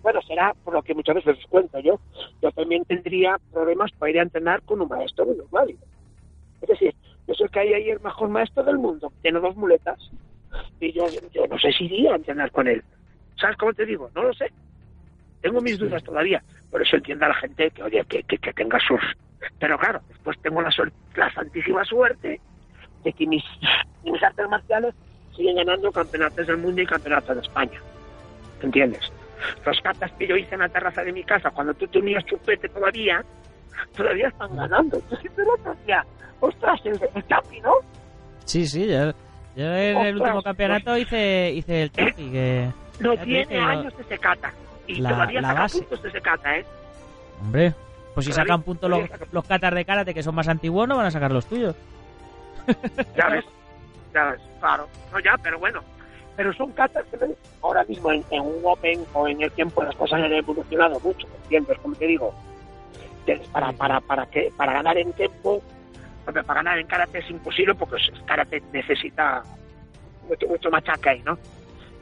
[0.03, 2.01] Bueno, será por lo que muchas veces os cuento yo.
[2.41, 5.77] Yo también tendría problemas para ir a entrenar con un maestro muy normal.
[6.63, 6.95] Es decir,
[7.27, 9.99] yo sé que hay ahí el mejor maestro del mundo, tiene dos muletas,
[10.81, 12.83] y yo, yo no sé si iría a entrenar con él.
[13.41, 14.11] ¿Sabes cómo te digo?
[14.15, 14.51] No lo sé.
[15.41, 16.43] Tengo mis dudas todavía.
[16.71, 19.01] Por eso entiendo a la gente que, oye, que, que, que tenga sus...
[19.59, 20.71] Pero claro, después tengo la,
[21.17, 22.41] la santísima suerte
[23.05, 23.45] de que mis,
[24.05, 24.95] mis artes marciales
[25.37, 27.81] siguen ganando campeonatos del mundo y campeonatos de España.
[28.61, 29.13] ¿Entiendes?
[29.65, 32.69] Los catas que yo hice en la terraza de mi casa cuando tú tenías chupete
[32.69, 33.25] todavía,
[33.97, 34.97] todavía están ganando.
[34.97, 36.05] Entonces lo decía,
[36.41, 37.75] ostras, el, el Chapi, ¿no?
[38.45, 39.13] Sí, sí, yo,
[39.55, 42.69] yo en el Ostras, último campeonato hice, hice el Chapi, que...
[42.99, 44.53] No Ya tiene años ese cata.
[44.89, 45.79] Y la- todavía la saca base.
[45.79, 46.65] puntos de ese kata, ¿eh?
[47.41, 47.75] Hombre,
[48.15, 51.07] pues si sacan puntos los, los catas de karate que son más antiguos, no van
[51.07, 51.75] a sacar los tuyos.
[53.17, 53.45] Ya ves,
[54.15, 54.89] ya ves, claro.
[55.13, 55.81] No, ya, pero bueno.
[56.37, 57.19] Pero son catas que
[57.63, 61.27] ahora mismo en, en un Open o en el tiempo las cosas han evolucionado mucho,
[61.29, 61.79] ¿me entiendes?
[61.81, 62.33] Como te digo,
[63.53, 65.61] para, para, para, que, para ganar en tiempo,
[66.25, 69.43] para ganar en karate es imposible porque el karate necesita
[70.29, 71.37] mucho, mucho machaca ahí, ¿no?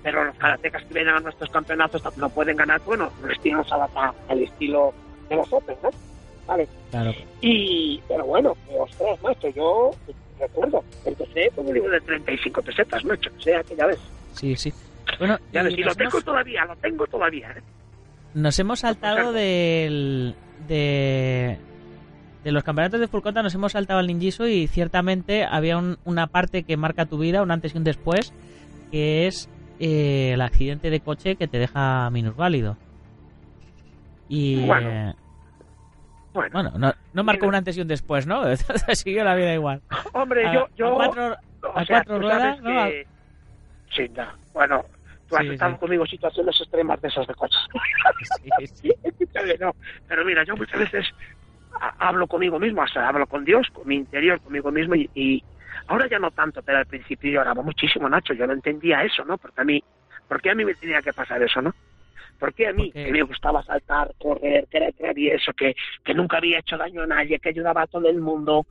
[0.06, 3.74] Pero los karatecas que vienen a nuestros campeonatos no pueden ganar, bueno, el estilo se
[3.74, 4.94] adapta al estilo
[5.28, 5.90] de los Open, ¿no?
[6.46, 6.68] Vale.
[6.92, 7.12] Claro.
[7.40, 9.90] Y, pero bueno, ostras, macho, yo
[10.38, 13.98] recuerdo, empecé con un libro de 35 pesetas, macho, o sea que ya ves,
[14.34, 14.72] Sí, sí.
[15.18, 17.62] Bueno, ya ves, y lo tengo hemos, todavía, lo tengo todavía, ¿eh?
[18.34, 20.36] nos hemos saltado del...
[20.68, 21.58] de...
[22.44, 26.28] De los campeonatos de Fulcota nos hemos saltado al ninjitsu y ciertamente había un- una
[26.28, 28.32] parte que marca tu vida, un antes y un después,
[28.92, 32.76] que es eh, el accidente de coche que te deja minusválido.
[34.28, 34.88] Y Bueno.
[34.90, 35.14] eh,
[36.32, 38.42] Bueno, bueno, no, no marcó un antes y un después, ¿no?
[38.94, 39.80] Siguió la vida igual.
[40.12, 41.36] hombre, A- yo, a yo, cuatro-
[41.74, 42.86] a sea, cuatro ruedas, ¿no?
[42.86, 43.06] que-
[43.94, 44.84] Sí, ya, bueno,
[45.28, 45.78] tú has Sí, estado sí.
[45.78, 47.60] conmigo situaciones extremas de esas de coches.
[48.74, 48.92] Sí,
[49.60, 49.74] no.
[50.08, 51.06] Pero mira, yo muchas veces
[51.80, 55.08] ha- hablo conmigo mismo, o sea, hablo con Dios, con mi interior, conmigo mismo, y,
[55.14, 55.44] y
[55.88, 59.24] ahora ya no tanto, pero al principio yo oraba muchísimo, Nacho, yo no entendía eso,
[59.24, 59.38] ¿no?
[59.38, 59.82] Porque a mí,
[60.28, 61.72] ¿por qué a mí me tenía que pasar eso, no?
[62.38, 66.12] ¿Por qué a mí, Porque- que me gustaba saltar, correr, que era travieso, que, que
[66.14, 68.66] nunca había hecho daño a nadie, que ayudaba a todo el mundo?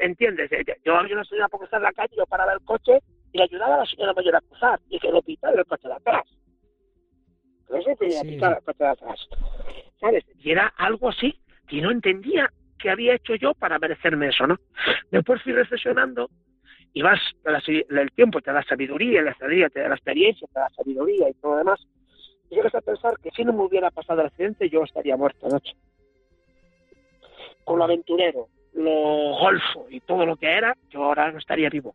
[0.00, 0.52] ¿Entiendes?
[0.52, 2.98] Eh, Yo había una señora porque estar en la calle, yo paraba el coche
[3.32, 5.88] y le ayudaba a la señora mayor a cruzar y que lo pitara el coche
[5.88, 6.22] de atrás.
[7.70, 8.58] No se tenía que Sí, pitar sí.
[8.58, 9.28] el coche de atrás.
[10.00, 10.24] ¿Sabes?
[10.38, 14.56] Y era algo así que no entendía qué había hecho yo para merecerme eso, ¿no?
[15.10, 16.28] Después fui reflexionando
[16.92, 17.62] y vas, la-
[18.02, 21.34] el tiempo te da sabiduría, la sabiduría te da la experiencia, te da sabiduría y
[21.34, 21.80] todo lo demás.
[22.50, 25.46] Y llegas a pensar que si no me hubiera pasado el accidente, yo estaría muerto
[25.46, 25.74] anoche.
[27.64, 28.90] Con lo aventurero, lo
[29.38, 31.94] golfo y todo lo que era, yo ahora no estaría vivo.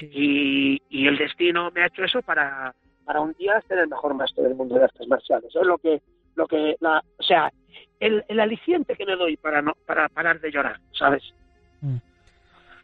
[0.00, 2.74] Y, y el destino me ha hecho eso para,
[3.04, 5.54] para un día ser el mejor maestro del mundo de artes marciales.
[5.54, 6.00] Es lo que,
[6.34, 7.52] lo que, la, o sea,
[8.00, 11.22] el, el aliciente que me doy para no, para parar de llorar, ¿sabes?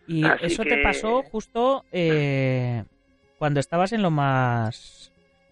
[0.06, 2.84] Y Así eso te que- pasó justo eh,
[3.38, 5.08] cuando estabas en lo más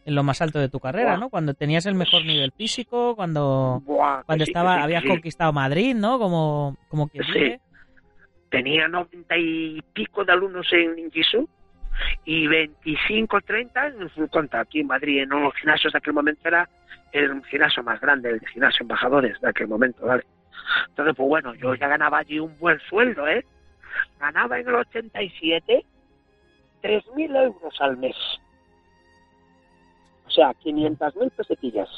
[0.06, 1.20] en lo más alto de tu carrera, Buah.
[1.20, 1.28] ¿no?
[1.28, 4.84] Cuando tenías el mejor nivel físico, cuando Buah, que cuando sí, que estaba sí, que
[4.84, 5.08] habías sí.
[5.08, 6.18] conquistado Madrid, ¿no?
[6.18, 7.56] Como como quien Sí.
[8.48, 11.48] Tenía noventa y pico de alumnos en Ninjitsu
[12.24, 16.68] y 25, 30 en Full aquí en Madrid, en los gimnasios de aquel momento era
[17.12, 20.24] el gimnasio más grande, el gimnasio embajadores de aquel momento, ¿vale?
[20.88, 23.44] Entonces, pues bueno, yo ya ganaba allí un buen sueldo, ¿eh?
[24.18, 25.84] Ganaba en el 87
[26.82, 28.16] 3.000 euros al mes.
[30.26, 31.88] O sea, 500.000 pesetillas.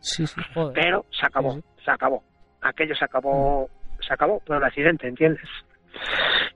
[0.00, 0.74] Sí, sí, joder.
[0.74, 2.22] Pero se acabó, Sí, se acabó.
[2.60, 3.68] Aquello se acabó,
[4.06, 5.48] se acabó por el accidente, ¿entiendes?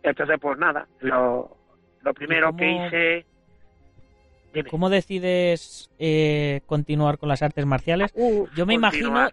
[0.03, 1.57] Entonces, pues nada, lo,
[2.03, 3.26] lo primero cómo- que hice...
[4.53, 4.70] Dime.
[4.70, 8.11] ¿Cómo decides eh, continuar con las artes marciales?
[8.14, 9.28] Uf, Yo me imagino,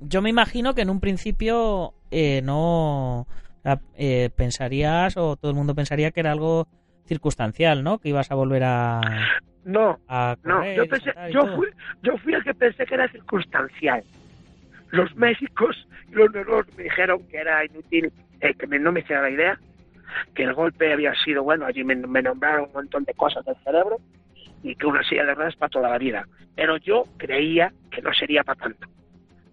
[0.00, 3.26] yo me imagino que en un principio eh, no
[3.58, 6.66] o sea, eh, pensarías o todo el mundo pensaría que era algo
[7.06, 7.98] circunstancial, ¿no?
[7.98, 9.00] Que ibas a volver a,
[9.64, 11.68] No, a no, yo pensé, yo fui,
[12.02, 14.02] yo fui el que pensé que era circunstancial.
[14.90, 19.00] Los médicos y los neurólogos me dijeron que era inútil, eh, que me- no me
[19.00, 19.58] hiciera la idea,
[20.34, 23.56] que el golpe había sido bueno, allí me, me nombraron un montón de cosas del
[23.64, 23.98] cerebro
[24.62, 26.26] y que una silla de ruedas para toda la vida.
[26.56, 28.88] Pero yo creía que no sería para tanto.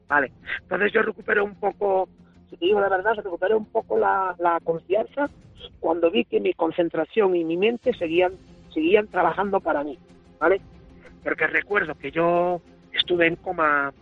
[0.07, 0.31] Vale,
[0.61, 2.07] entonces yo recuperé un poco,
[2.49, 5.29] si te digo la verdad, recuperé un poco la, la confianza
[5.79, 8.33] cuando vi que mi concentración y mi mente seguían,
[8.73, 9.97] seguían trabajando para mí.
[10.39, 10.61] ¿vale?
[11.23, 12.61] Porque recuerdo que yo
[12.93, 13.93] estuve en coma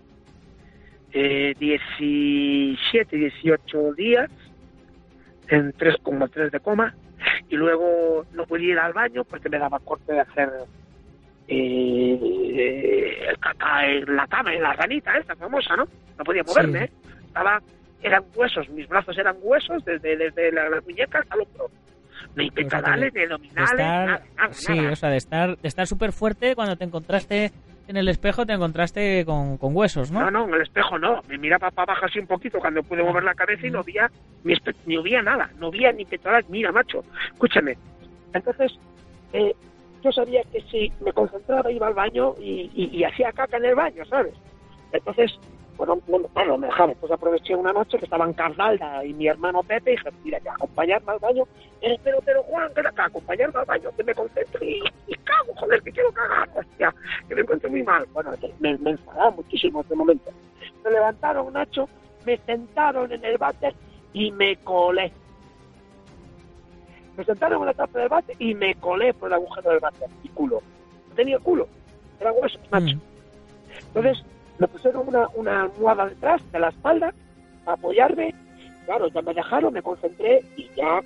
[1.14, 4.30] eh, 17, 18 días,
[5.48, 6.96] en 3,3 de coma,
[7.50, 10.50] y luego no podía ir al baño porque me daba corte de hacer
[11.48, 15.86] eh, el caca en la cama, en la ranita esta famosa, ¿no?
[16.18, 16.86] No podía moverme, Sí.
[16.86, 16.92] ¿eh?
[17.28, 17.62] Estaba,
[18.04, 21.70] eran huesos, mis brazos eran huesos desde, desde la, la muñeca hasta el hombro.
[22.36, 24.92] Ni pectorales, ni abdominales, nada, nada, sí, nada.
[24.92, 27.52] o sea, de estar, de estar súper fuerte cuando te encontraste
[27.88, 30.22] en el espejo, te encontraste con, con huesos, ¿no?
[30.22, 31.22] No, no, en el espejo no.
[31.28, 34.10] Me miraba para abajo así un poquito cuando pude mover la cabeza y no veía
[34.46, 34.54] ni,
[34.86, 35.50] ni veía nada.
[35.60, 36.50] No veía ni pectorales.
[36.50, 37.78] Mira, macho, escúchame.
[38.34, 38.72] Entonces,
[39.34, 39.54] eh,
[40.02, 43.66] yo sabía que si me concentraba iba al baño y, y- y hacía caca en
[43.66, 44.34] el baño, ¿sabes?
[44.94, 45.32] Entonces,
[45.78, 46.94] bueno, no, no, no me dejaba.
[46.94, 50.50] Pues aproveché una noche que estaban Carvalda y mi hermano Pepe y dije, mira, que
[50.50, 51.44] acompañarme al baño.
[51.82, 55.54] Eh, pero, pero, Juan, que acá, acompañarme al baño, que me concentre y, y cago,
[55.56, 56.94] joder, que quiero cagar, hostia,
[57.28, 58.06] que me encuentro muy mal.
[58.14, 60.32] Bueno, me, me enfadaba muchísimo en ese momento.
[60.84, 61.90] Me levantaron, Nacho,
[62.26, 63.74] me sentaron en el váter
[64.14, 65.12] y me colé.
[67.18, 70.10] Me sentaron en la tapa del váter y me colé por el agujero del váter
[70.24, 70.62] y culo.
[71.10, 71.68] No tenía culo,
[72.20, 72.96] era hueso, Nacho.
[72.96, 73.02] Mm.
[73.88, 74.24] Entonces
[74.60, 77.14] me pusieron una, una almohada detrás de la espalda
[77.66, 78.34] para apoyarme.
[78.86, 81.00] Claro, ya me dejaron, me concentré y ya,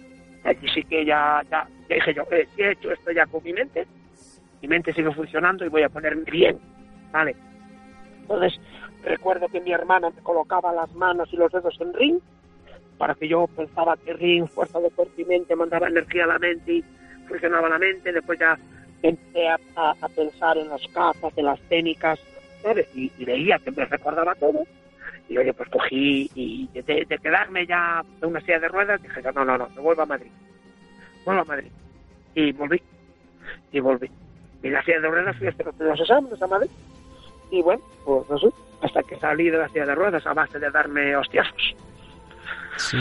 [0.43, 3.53] allí sí que ya, ya, ya dije yo, eh, he hecho esto ya con mi
[3.53, 3.85] mente,
[4.61, 6.59] mi mente sigue funcionando y voy a ponerme bien,
[7.11, 7.35] ¿vale?
[8.21, 8.59] Entonces
[9.03, 12.19] recuerdo que mi hermana me colocaba las manos y los dedos en ring
[12.97, 16.39] para que yo pensaba que ring, fuerza de cuerpo y mente, mandaba energía a la
[16.39, 16.85] mente y
[17.27, 18.11] funcionaba la mente.
[18.11, 18.57] Después ya
[19.01, 19.57] empecé a,
[20.15, 22.19] pensar en los capas, en las técnicas,
[22.93, 24.63] Y, y veía que me recordaba todo.
[25.29, 29.21] Y oye, pues cogí y de, de quedarme ya en una silla de ruedas, dije,
[29.33, 30.31] no, no, no, me vuelvo a Madrid.
[31.25, 31.71] Vuelvo a Madrid.
[32.33, 32.81] Y volví.
[33.71, 34.09] Y volví.
[34.63, 36.69] Y la silla de ruedas fui a hacer los exámenes a Madrid.
[37.51, 38.47] Y bueno, pues no sé,
[38.81, 41.75] hasta que salí de la silla de ruedas a base de darme hostiazos.
[42.77, 42.97] Sí,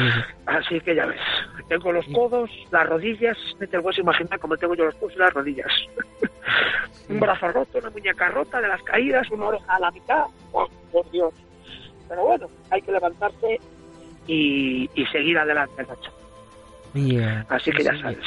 [0.46, 1.20] Así que ya ves,
[1.68, 5.18] tengo los codos, las rodillas, no te puedes imaginar cómo tengo yo los codos y
[5.18, 5.72] las rodillas.
[7.08, 10.68] un brazo roto, una muñeca rota de las caídas, una oreja a la mitad, ¡oh,
[10.90, 11.34] por Dios!
[12.08, 13.60] Pero bueno, hay que levantarse
[14.26, 16.12] y, y seguir adelante, Nacho.
[17.48, 18.18] Así que sí, ya sabes.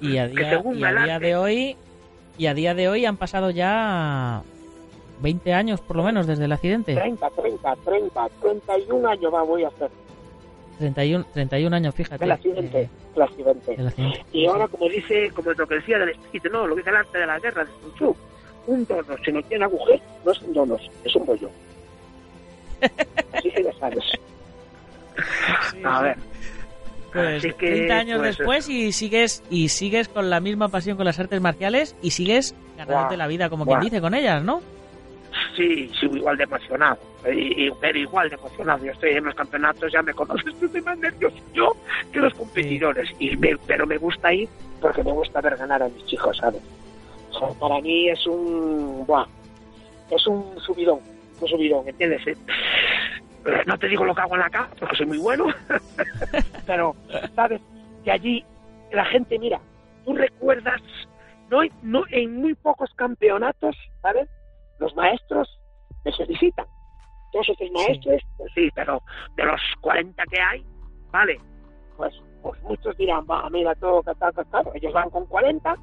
[0.00, 1.76] Y a día, y a día de hoy,
[2.38, 4.42] y a día de hoy han pasado ya
[5.20, 6.94] 20 años por lo menos desde el accidente.
[6.94, 9.90] 30, 30, 30, 31 años va, voy a hacer
[10.78, 12.24] 31, 31 años, fíjate.
[12.24, 12.80] del accidente.
[12.82, 13.76] eh, del accidente.
[13.76, 14.24] del accidente.
[14.32, 16.96] Y ahora, como dice, como lo que decía del espíritu, no, lo que dice el
[16.96, 18.16] arte de la guerra de Sun Tzu,
[18.66, 21.50] un dono, si no tiene agujero, no es un donos, es un bollo.
[23.32, 24.04] Así que ya sabes.
[25.84, 26.16] A ver,
[27.12, 31.04] Pues que, 30 años pues, después y sigues y sigues con la misma pasión con
[31.04, 33.80] las artes marciales y sigues ganándote Buah, la vida como buah.
[33.80, 34.62] quien dice con ellas, ¿no?
[35.60, 36.98] Sí, sigo igual de emocionado.
[37.32, 38.84] y, y- pero igual de emocionado.
[38.84, 41.72] Yo estoy en los campeonatos, ya me conoces, estoy más nervioso yo
[42.12, 43.10] que los competidores.
[43.18, 44.48] Y me- pero me gusta ir
[44.80, 46.62] porque me gusta ver ganar a mis chicos, ¿sabes?
[47.32, 49.04] O sea, para mí es un.
[49.06, 49.26] Buah,
[50.10, 51.00] es un subidón,
[51.40, 52.26] un subidón, ¿entiendes?
[52.26, 52.36] Eh,
[53.66, 55.46] No te digo lo que hago en la casa, porque soy muy bueno,
[56.66, 56.94] pero,
[57.34, 57.60] ¿sabes?
[58.04, 58.44] Que allí
[58.92, 59.60] la gente, mira,
[60.04, 60.80] tú recuerdas,
[61.50, 64.28] no, no en muy pocos campeonatos, ¿sabes?
[64.80, 65.48] Los maestros
[66.04, 66.66] me felicitan.
[67.32, 69.00] Todos estos maestros, pues sí, pero
[69.36, 70.64] de los 40 que hay,
[71.12, 71.38] ¿vale?
[71.96, 72.12] Pues,
[72.42, 74.64] pues muchos dirán, va, mira todo, tal, que tal.
[74.74, 75.76] Ellos van con 40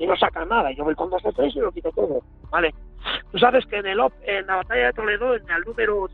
[0.00, 0.72] y no sacan nada.
[0.72, 2.74] Yo voy con dos o tres y lo quito todo, ¿vale?
[3.30, 6.08] Tú sabes que en, el, en la batalla de Toledo, en el número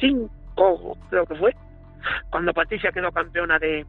[0.00, 1.54] 5, creo que fue,
[2.30, 3.84] cuando Patricia quedó campeona de,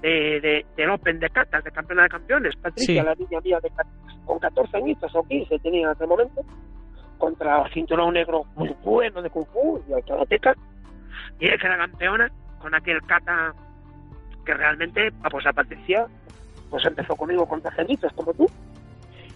[0.00, 2.56] de, de- del Open de Catas, de campeona de campeones.
[2.56, 3.06] Patricia, Sí.
[3.06, 3.86] la niña mía de, ca-
[4.32, 6.40] con 14 añitos o 15 tenía en aquel momento,
[7.18, 10.54] contra cinturón negro muy bueno de Kung Fu y karateca,
[11.38, 13.54] y ella que era campeona con aquel kata
[14.46, 16.06] que realmente, ah, pues a Patricia,
[16.70, 18.46] pues empezó conmigo con tajenitos como tú.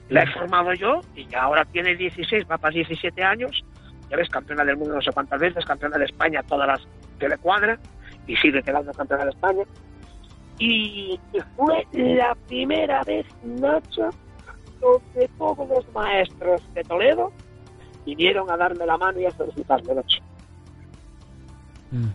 [0.09, 3.65] La he formado yo y ya ahora tiene 16, va para 17 años.
[4.09, 6.81] Ya ves, campeona del mundo no sé cuántas veces, campeona de España todas las
[7.19, 7.79] que le cuadra
[8.27, 9.65] y sigue quedando campeona de España.
[10.59, 11.21] Y
[11.57, 14.11] fue la primera vez, Nacho,
[14.81, 17.33] donde todos los maestros de Toledo
[18.05, 20.19] vinieron a darme la mano y a felicitarme, Nacho.
[21.91, 22.07] Mm.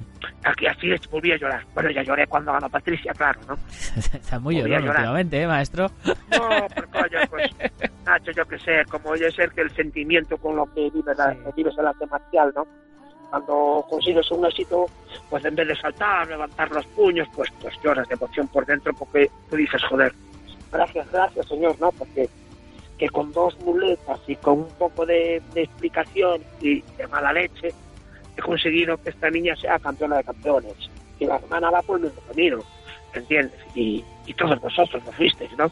[0.44, 1.64] Aquí así es, volví a llorar.
[1.74, 3.58] Bueno, ya lloré cuando ganó Patricia, claro, ¿no?
[4.14, 4.96] Está muy llorón llorar.
[4.98, 5.90] últimamente, ¿eh, maestro?
[6.06, 7.52] No, pero coño, pues,
[8.06, 11.34] Nacho, yo qué sé, como yo sé que el sentimiento con lo que vives, la-
[11.34, 11.40] Sí.
[11.56, 12.68] vives el arte marcial, ¿no?
[13.30, 14.86] Cuando consigues un éxito,
[15.30, 18.94] pues en vez de saltar, levantar los puños, pues, pues lloras de emoción por dentro
[18.94, 20.14] porque tú dices, joder,
[20.72, 21.92] gracias, gracias, señor, ¿no?
[21.94, 22.30] Porque
[23.02, 27.74] que con dos muletas y con un poco de, de explicación y de mala leche,
[28.38, 30.76] he conseguido que esta niña sea campeona de campeones.
[31.18, 32.60] Y la hermana va por el mismo camino,
[33.16, 33.60] ¿entiendes?
[33.74, 35.72] Y, y todos vosotros lo fuisteis, ¿no?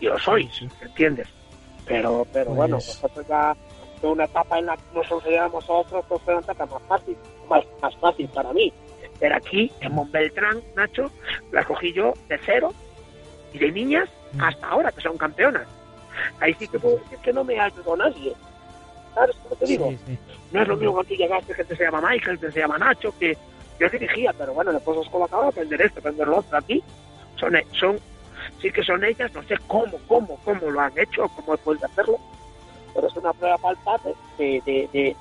[0.00, 1.28] Y lo sois, ¿entiendes?
[1.86, 3.56] Pero, pero Pues- bueno, nosotros ya
[4.02, 6.82] de una etapa en la que nos consideramos a otros, pues fue una etapa más
[6.88, 7.16] fácil,
[7.48, 8.72] más, más fácil para mí.
[9.20, 11.08] Pero aquí, en Montbeltrán, Nacho,
[11.52, 12.72] la cogí yo de cero
[13.52, 14.42] y de niñas Mm.
[14.42, 15.68] hasta ahora, que son campeonas.
[16.40, 18.34] Ahí sí que puedo decir que no me ayudó nadie.
[19.14, 19.90] ¿Sabes cómo te digo?
[19.90, 20.18] Sí, sí.
[20.52, 23.14] No es lo mismo cuando tú llegaste, gente se llama Michael, que se llama Nacho,
[23.18, 23.36] que
[23.80, 26.58] yo dirigía, pero bueno, después os colocaba a aprender esto, aprender lo otro.
[26.58, 26.82] Aquí
[27.36, 27.98] son, son,
[28.60, 32.18] sí que son ellas, no sé cómo, cómo, cómo lo han hecho, cómo pueden hacerlo,
[32.94, 34.60] pero es una prueba palpable de,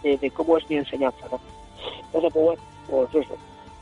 [0.04, 1.40] de, de, cómo es mi enseñanza, ¿no?
[2.06, 2.62] Entonces, pues bueno,
[3.12, 3.36] pues eso,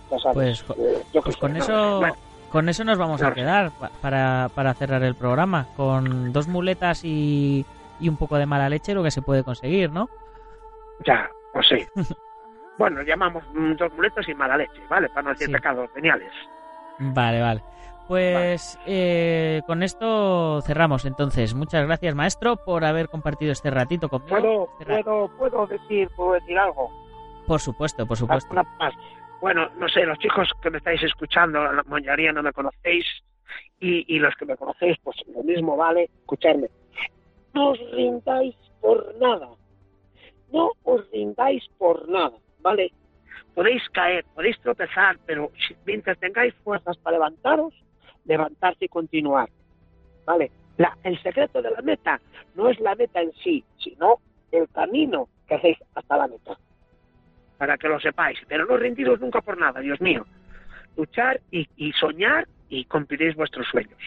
[0.09, 0.63] ya sabes.
[0.63, 1.59] Pues, eh, yo Pues sé, con ¿no?
[1.63, 2.15] eso, Bueno,
[2.51, 5.67] con eso nos vamos a quedar pa- para, para cerrar el programa.
[5.75, 7.65] Con dos muletas y,
[7.99, 10.09] y un poco de mala leche lo que se puede conseguir, ¿no?
[11.05, 11.85] ya, pues sí.
[12.77, 15.09] bueno, llamamos mm, dos muletas y mala leche, ¿vale?
[15.09, 15.53] Para no decir Sí.
[15.53, 16.31] pecados veniales.
[16.99, 17.63] Vale, vale.
[18.07, 21.53] Pues eh, con esto cerramos entonces.
[21.55, 24.35] Muchas gracias, maestro, por haber compartido este ratito conmigo.
[24.37, 26.91] ¿Puedo, Este puedo, puedo decir, puedo decir algo?
[27.47, 28.51] Por supuesto, por supuesto.
[28.51, 28.63] Una.
[29.41, 33.05] Bueno, no sé, los chicos que me estáis escuchando, la mayoría no me conocéis,
[33.79, 36.69] y, los que me conocéis, pues lo mismo vale, escucharme.
[37.53, 39.49] No os rindáis por nada.
[40.53, 42.91] No os rindáis por nada, ¿vale?
[43.55, 45.51] Podéis caer, podéis tropezar, pero
[45.85, 47.73] mientras tengáis fuerzas para levantaros,
[48.25, 49.49] levantarse y continuar,
[50.25, 50.51] ¿vale?
[50.77, 52.21] La- el secreto de la meta
[52.55, 54.19] no es la meta en sí, sino
[54.51, 56.57] el camino que hacéis hasta la meta
[57.61, 58.39] para que lo sepáis.
[58.47, 60.25] Pero no rendiros nunca por nada, Dios mío.
[60.97, 63.99] Luchar y, y soñar y cumpliréis vuestros sueños.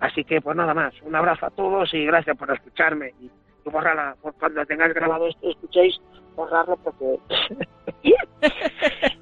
[0.00, 0.92] Así que, pues nada más.
[1.02, 3.14] Un abrazo a todos y gracias por escucharme.
[3.20, 3.84] Y, y por
[4.40, 5.94] cuando tengáis grabado esto, escuchéis,
[6.34, 7.16] borrarlo porque...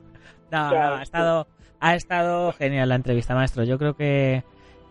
[0.51, 1.47] No, ha estado,
[1.79, 3.64] ha estado genial la entrevista, maestro.
[3.64, 4.45] Yo creo que,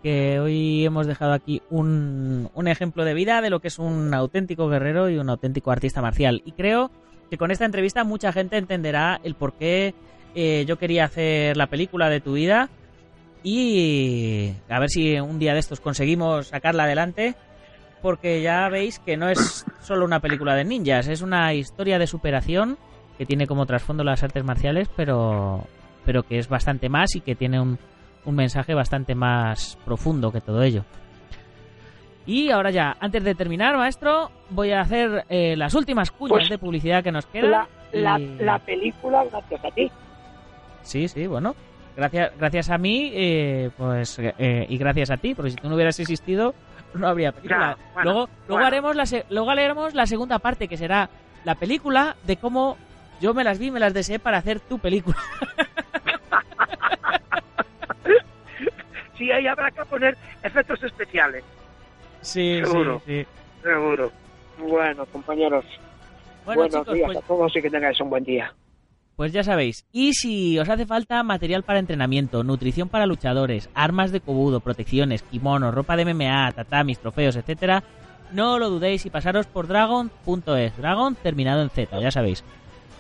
[0.04, 4.14] que hoy hemos dejado aquí un, un ejemplo de vida de lo que es un
[4.14, 6.44] auténtico guerrero y un auténtico artista marcial.
[6.46, 6.92] Y creo
[7.32, 9.96] que con esta entrevista mucha gente entenderá el por qué
[10.36, 12.70] eh, yo quería hacer la película de tu vida
[13.42, 17.36] y a ver si un día de estos conseguimos sacarla adelante.
[18.02, 22.08] Porque ya veis que no es solo una película de ninjas, es una historia de
[22.08, 22.78] superación
[23.18, 25.68] que tiene como trasfondo las artes marciales, pero,
[26.04, 27.78] pero que es bastante más y que tiene un,
[28.26, 30.84] un mensaje bastante más profundo que todo ello.
[32.26, 36.50] Y ahora ya, antes de terminar, maestro, voy a hacer eh, las últimas cuñas Pues,
[36.50, 37.52] de publicidad que nos quedan.
[37.52, 39.92] La, la, y- la película, gracias a ti.
[40.84, 41.56] Sí, sí, bueno.
[41.96, 45.76] Gracias, gracias a mí, eh, pues, eh, y gracias a ti, porque si tú no
[45.76, 46.56] hubieras existido,
[46.94, 47.78] no habría película.
[47.94, 48.66] Bueno, luego, luego bueno.
[48.68, 51.10] haremos la, se- luego haremos la segunda parte, que será
[51.44, 52.78] la película de cómo
[53.20, 55.18] yo me las vi, me las deseé para hacer tu película.
[59.18, 61.44] sí, ahí habrá que poner efectos especiales.
[62.22, 63.02] Sí, Seguro.
[63.06, 63.28] sí, sí.
[63.64, 64.12] Seguro.
[64.60, 65.66] Bueno, compañeros,
[66.46, 68.54] Bueno, buenos chicos, días pues, a todos y que tengáis un buen día.
[69.16, 69.86] pues ya sabéis.
[69.92, 75.22] Y si os hace falta material para entrenamiento, nutrición para luchadores, armas de cobudo, protecciones,
[75.24, 77.84] kimonos, ropa de MMA, tatamis, trofeos, etcétera,
[78.32, 80.78] no lo dudéis y pasaros por dragon.es.
[80.78, 82.44] Dragon terminado en Z, ya sabéis.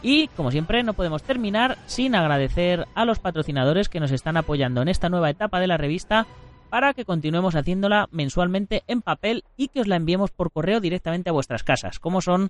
[0.03, 4.81] Y, como siempre, no podemos terminar sin agradecer a los patrocinadores que nos están apoyando
[4.81, 6.25] en esta nueva etapa de la revista
[6.71, 11.29] para que continuemos haciéndola mensualmente en papel y que os la enviemos por correo directamente
[11.29, 12.49] a vuestras casas, como son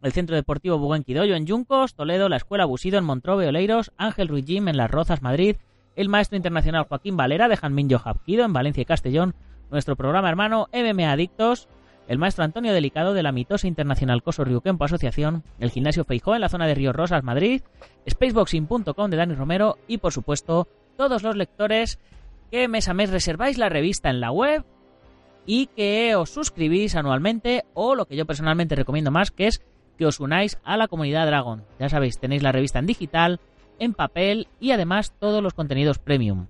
[0.00, 4.44] el Centro Deportivo Buenquidoyo en Yuncos, Toledo, la Escuela Busido en Montrove, Oleiros, Ángel Ruiz
[4.46, 5.56] Gym en Las Rozas, Madrid,
[5.96, 9.34] el Maestro Internacional Joaquín Valera de Janminyo Japquido en Valencia y Castellón,
[9.72, 11.66] nuestro programa hermano MMA Adictos,
[12.06, 16.42] el Maestro Antonio Delicado de la mitosa Internacional Coso Riuquempo Asociación, el Gimnasio Feijó en
[16.42, 17.62] la zona de Río Rosas, Madrid,
[18.08, 21.98] Spaceboxing.com de Dani Romero y, por supuesto, todos los lectores
[22.50, 24.64] que mes a mes reserváis la revista en la web
[25.46, 29.62] y que os suscribís anualmente o lo que yo personalmente recomiendo más que es
[29.96, 31.64] que os unáis a la comunidad Dragon.
[31.78, 33.40] Ya sabéis, tenéis la revista en digital,
[33.78, 36.46] en papel y además todos los contenidos premium.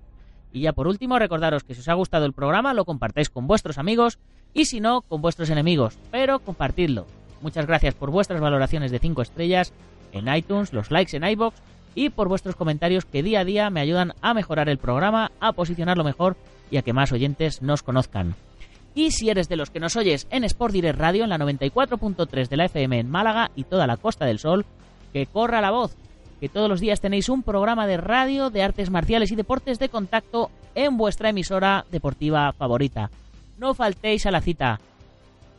[0.51, 3.47] Y ya por último, recordaros que si os ha gustado el programa lo compartáis con
[3.47, 4.19] vuestros amigos
[4.53, 7.05] y si no, con vuestros enemigos, pero compartidlo.
[7.41, 9.73] Muchas gracias por vuestras valoraciones de 5 estrellas
[10.11, 11.61] en iTunes, los likes en iBox
[11.95, 15.53] y por vuestros comentarios que día a día me ayudan a mejorar el programa, a
[15.53, 16.37] posicionarlo mejor
[16.71, 18.35] y a que más oyentes nos conozcan.
[18.95, 22.47] Y si eres de los que nos oyes en Sport Direct Radio en la 94.3
[22.47, 24.65] de la FM en Málaga y toda la Costa del Sol,
[25.13, 25.95] que corra la voz,
[26.39, 29.89] que todos los días tenéis un programa de radio de artes marciales y deportes de
[29.89, 33.11] contacto en vuestra emisora deportiva favorita.
[33.57, 34.79] No faltéis a la cita.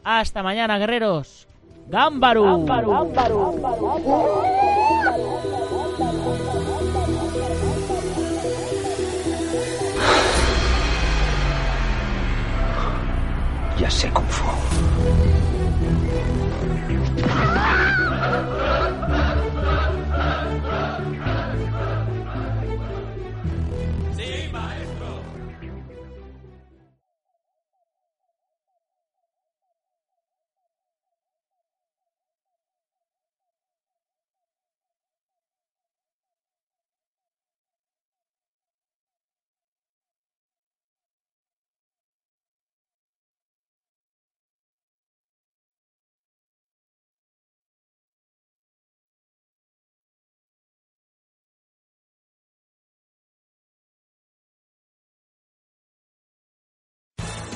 [0.03, 1.47] Hasta mañana, guerreros.
[1.89, 2.67] ¡Gámbaru!
[13.91, 15.40] Ya sé Kung